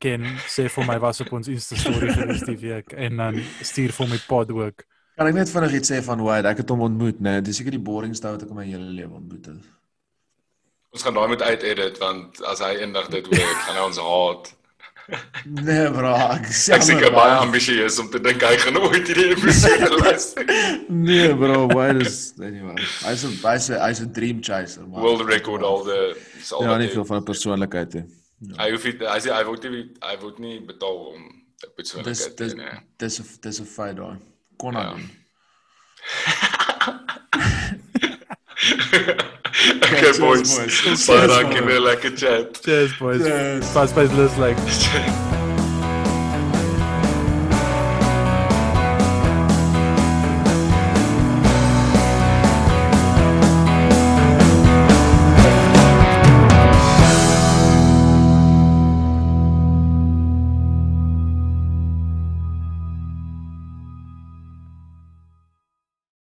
[0.00, 3.92] ken, sê vir my was op ons Insta story vir die week en dan stuur
[3.92, 4.84] vir my pod ook.
[5.16, 6.50] Kan ek net vinnig iets sê van Wade?
[6.50, 7.38] Ek het hom ontmoet, né?
[7.38, 7.44] Nee.
[7.46, 9.70] Dis seker die boringste ou wat ek in my hele lewe ontmoet het.
[10.92, 14.02] Ons gaan daai met uit edit want as hy eendag dit hoor, gaan hy ons
[14.10, 14.52] haat.
[15.46, 19.28] Nee, bro, ek sê ek seker baie ambisieus om te dink hy gaan ooit hierdie
[19.36, 20.48] episode luister.
[20.90, 22.74] nee, bro, Wade is anyway.
[23.04, 24.98] Hy's 'n hy's 'n hy's 'n dream chaser, man.
[25.06, 26.00] World record al the
[26.58, 28.06] Ja, nie veel van 'n persoonlikheid nie.
[28.50, 28.64] Ja.
[28.64, 32.50] Hy hoef hy sê hy word nie hy word nie betaal om 'n persoonlikheid te
[32.50, 32.80] hê.
[32.98, 34.18] Dis dis dis 'n feit daai
[34.56, 34.90] kon ja.
[34.90, 35.10] doen.
[39.82, 41.06] okay, boys.
[41.06, 42.60] Baie dankie vir 'n lekker chat.
[42.62, 43.22] Cheers boys.
[43.22, 43.72] Cheers.
[43.72, 44.56] Fast pace list like